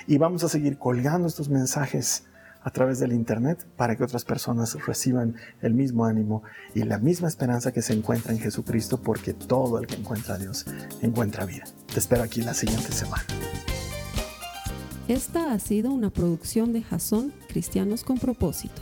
Y 0.07 0.17
vamos 0.17 0.43
a 0.43 0.49
seguir 0.49 0.80
colgando 0.80 1.28
estos 1.28 1.49
mensajes 1.49 2.26
a 2.63 2.72
través 2.72 2.97
del 2.97 3.13
Internet 3.13 3.67
para 3.78 3.95
que 3.95 4.03
otras 4.03 4.26
personas 4.26 4.74
reciban 4.88 5.36
el 5.61 5.76
mismo 5.76 6.05
ánimo 6.05 6.41
y 6.74 6.82
la 6.82 6.97
misma 6.97 7.28
esperanza 7.28 7.72
que 7.72 7.84
se 7.84 7.93
encuentra 7.93 8.34
en 8.34 8.39
Jesucristo, 8.39 8.99
porque 9.03 9.34
todo 9.34 9.78
el 9.78 9.86
que 9.86 9.95
encuentra 9.95 10.34
a 10.34 10.38
Dios 10.39 10.65
encuentra 11.03 11.45
vida. 11.45 11.65
Te 11.93 11.99
espero 11.99 12.24
aquí 12.24 12.41
la 12.41 12.55
siguiente 12.55 12.91
semana. 12.91 13.24
Esta 15.07 15.53
ha 15.53 15.59
sido 15.59 15.91
una 15.91 16.09
producción 16.09 16.74
de 16.74 16.82
Jason 16.82 17.32
Cristianos 17.47 18.03
con 18.03 18.17
propósito. 18.17 18.82